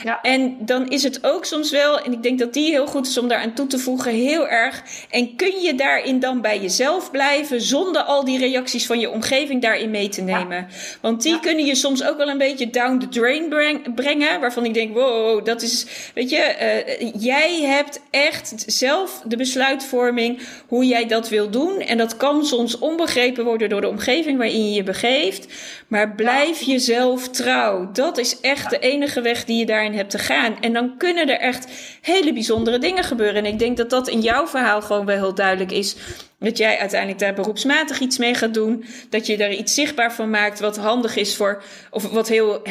[0.04, 0.20] Ja.
[0.22, 3.18] En dan is het ook soms wel, en ik denk dat die heel goed is
[3.18, 4.82] om daaraan toe te voegen, heel erg.
[5.10, 9.62] En kun je daarin dan bij jezelf blijven zonder al die reacties van je omgeving
[9.62, 10.66] daarin mee te nemen?
[11.00, 13.48] Want die kunnen je soms ook wel een beetje down the drain
[13.94, 16.54] brengen, waarvan ik denk, wow, dat is, weet je,
[16.96, 21.80] uh, jij hebt echt zelf de besluitvorming hoe jij dat wil doen.
[21.80, 25.46] En dat kan soms onbegrepen worden door de omgeving waarin je je begeeft.
[25.86, 27.92] Maar blijf jezelf trouw.
[27.92, 30.60] Dat is echt de enige weg die je daarin hebt te gaan.
[30.60, 31.66] En dan kunnen er echt
[32.00, 33.44] hele bijzondere dingen gebeuren.
[33.44, 35.96] En ik denk dat dat in jouw verhaal gewoon wel heel duidelijk is.
[36.38, 38.84] Dat jij uiteindelijk daar beroepsmatig iets mee gaat doen.
[39.10, 42.62] Dat je er iets zichtbaar van maakt wat handig is voor, of wat heel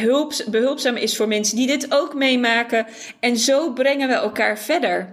[0.50, 2.88] behulpzaam is voor mensen die dit ook meemaken.
[3.20, 5.10] En zo brengen we elkaar verder.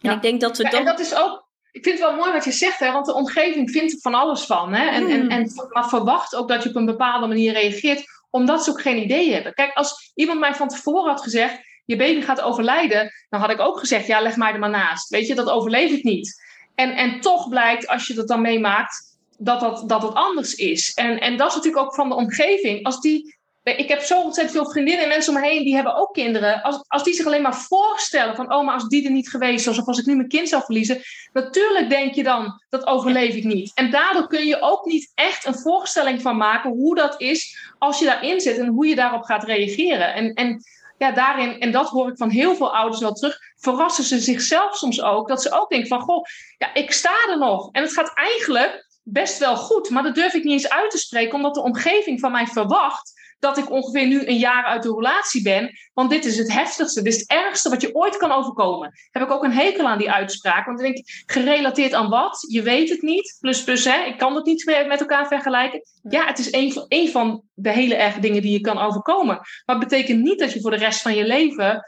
[0.00, 0.72] En ik denk dat we dan.
[0.72, 1.41] En dat is ook
[1.72, 4.14] ik vind het wel mooi wat je zegt, hè, want de omgeving vindt er van
[4.14, 4.72] alles van.
[4.72, 5.30] Hè, en, en, hmm.
[5.30, 9.02] en, maar verwacht ook dat je op een bepaalde manier reageert, omdat ze ook geen
[9.02, 9.54] idee hebben.
[9.54, 13.60] Kijk, als iemand mij van tevoren had gezegd: je baby gaat overlijden, dan had ik
[13.60, 15.08] ook gezegd: ja, leg mij er maar naast.
[15.08, 16.42] Weet je, dat overleef ik niet.
[16.74, 20.94] En, en toch blijkt, als je dat dan meemaakt, dat dat, dat het anders is.
[20.94, 22.84] En, en dat is natuurlijk ook van de omgeving.
[22.84, 25.94] Als die ik heb zo ontzettend veel vriendinnen en mensen om me heen die hebben
[25.94, 26.62] ook kinderen.
[26.62, 29.66] Als, als die zich alleen maar voorstellen van, oh, maar als die er niet geweest
[29.66, 31.02] was, of als ik nu mijn kind zou verliezen,
[31.32, 33.72] natuurlijk denk je dan, dat overleef ik niet.
[33.74, 37.98] En daardoor kun je ook niet echt een voorstelling van maken hoe dat is als
[37.98, 40.14] je daarin zit en hoe je daarop gaat reageren.
[40.14, 40.62] En, en
[40.98, 44.76] ja, daarin, en dat hoor ik van heel veel ouders wel terug, verrassen ze zichzelf
[44.76, 45.28] soms ook.
[45.28, 46.24] Dat ze ook denken van, goh,
[46.58, 47.68] ja, ik sta er nog.
[47.72, 50.98] En het gaat eigenlijk best wel goed, maar dat durf ik niet eens uit te
[50.98, 54.94] spreken, omdat de omgeving van mij verwacht dat ik ongeveer nu een jaar uit de
[54.94, 55.70] relatie ben.
[55.94, 57.02] Want dit is het heftigste.
[57.02, 58.92] Dit is het ergste wat je ooit kan overkomen.
[59.10, 60.66] Heb ik ook een hekel aan die uitspraak.
[60.66, 62.44] Want ik denk gerelateerd aan wat?
[62.48, 63.36] Je weet het niet.
[63.40, 65.82] Plus, plus, hè, ik kan het niet met elkaar vergelijken.
[66.02, 69.36] Ja, het is een van, een van de hele erge dingen die je kan overkomen.
[69.36, 71.82] Maar het betekent niet dat je voor de rest van je leven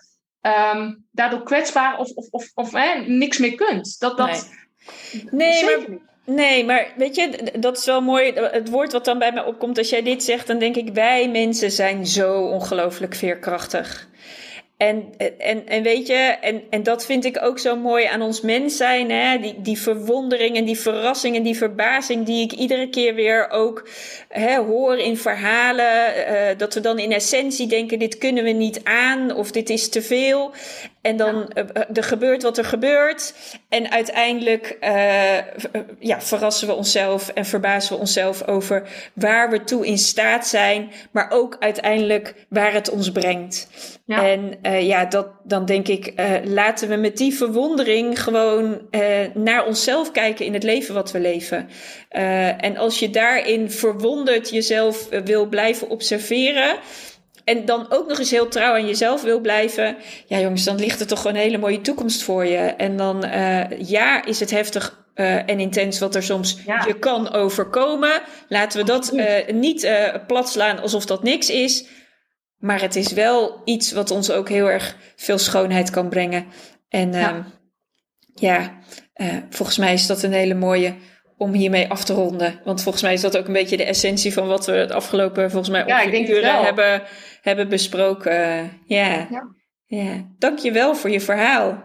[0.75, 3.99] um, daardoor kwetsbaar of, of, of, of hè, niks meer kunt.
[3.99, 4.51] Dat, dat,
[5.31, 8.33] nee, nee maar Nee, maar weet je, dat is wel mooi.
[8.33, 11.29] Het woord wat dan bij mij opkomt als jij dit zegt, dan denk ik, wij
[11.29, 14.09] mensen zijn zo ongelooflijk veerkrachtig.
[14.77, 15.05] En,
[15.39, 18.77] en, en weet je, en, en dat vind ik ook zo mooi aan ons mens
[18.77, 19.11] zijn.
[19.11, 19.39] Hè?
[19.39, 23.89] Die, die verwondering en die verrassing en die verbazing die ik iedere keer weer ook
[24.29, 26.15] hè, hoor in verhalen.
[26.17, 29.89] Uh, dat we dan in essentie denken, dit kunnen we niet aan of dit is
[29.89, 30.53] te veel.
[31.05, 33.35] En dan uh, er gebeurt wat er gebeurt.
[33.69, 35.37] En uiteindelijk uh,
[35.99, 40.93] ja, verrassen we onszelf en verbazen we onszelf over waar we toe in staat zijn.
[41.11, 43.69] Maar ook uiteindelijk waar het ons brengt.
[44.07, 44.29] Ja.
[44.29, 46.13] En uh, ja, dat, dan denk ik,
[46.45, 48.81] laten we met die verwondering gewoon
[49.35, 51.69] naar onszelf kijken in het leven wat we leven.
[52.59, 56.77] en als je daarin verwonderd jezelf wil blijven observeren
[57.45, 59.97] en dan ook nog eens heel trouw aan jezelf wil blijven.
[60.27, 62.57] Ja, jongens, dan ligt er toch gewoon een hele mooie toekomst voor je.
[62.59, 67.33] En dan, uh, ja, is het heftig uh, en intens wat er soms je kan
[67.33, 68.23] overkomen.
[68.49, 69.89] Laten we dat uh, niet
[70.27, 71.87] plat slaan alsof dat niks is.
[72.59, 76.47] Maar het is wel iets wat ons ook heel erg veel schoonheid kan brengen.
[76.89, 77.47] En ja,
[78.35, 78.79] ja
[79.51, 80.95] volgens mij is dat een hele mooie
[81.37, 82.61] om hiermee af te ronden.
[82.65, 85.51] Want volgens mij is dat ook een beetje de essentie van wat we het afgelopen,
[85.51, 87.03] volgens mij, ja, uren hebben,
[87.41, 88.71] hebben besproken.
[88.87, 89.27] Ja.
[89.31, 89.55] ja.
[89.87, 90.27] ja.
[90.39, 91.85] Dank je wel voor je verhaal.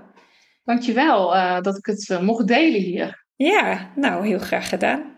[0.63, 3.25] Dank je wel uh, dat ik het uh, mocht delen hier.
[3.35, 5.17] Ja, nou, heel graag gedaan.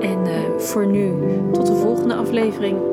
[0.00, 0.18] En
[0.60, 1.14] voor nu,
[1.52, 2.89] tot de volgende aflevering.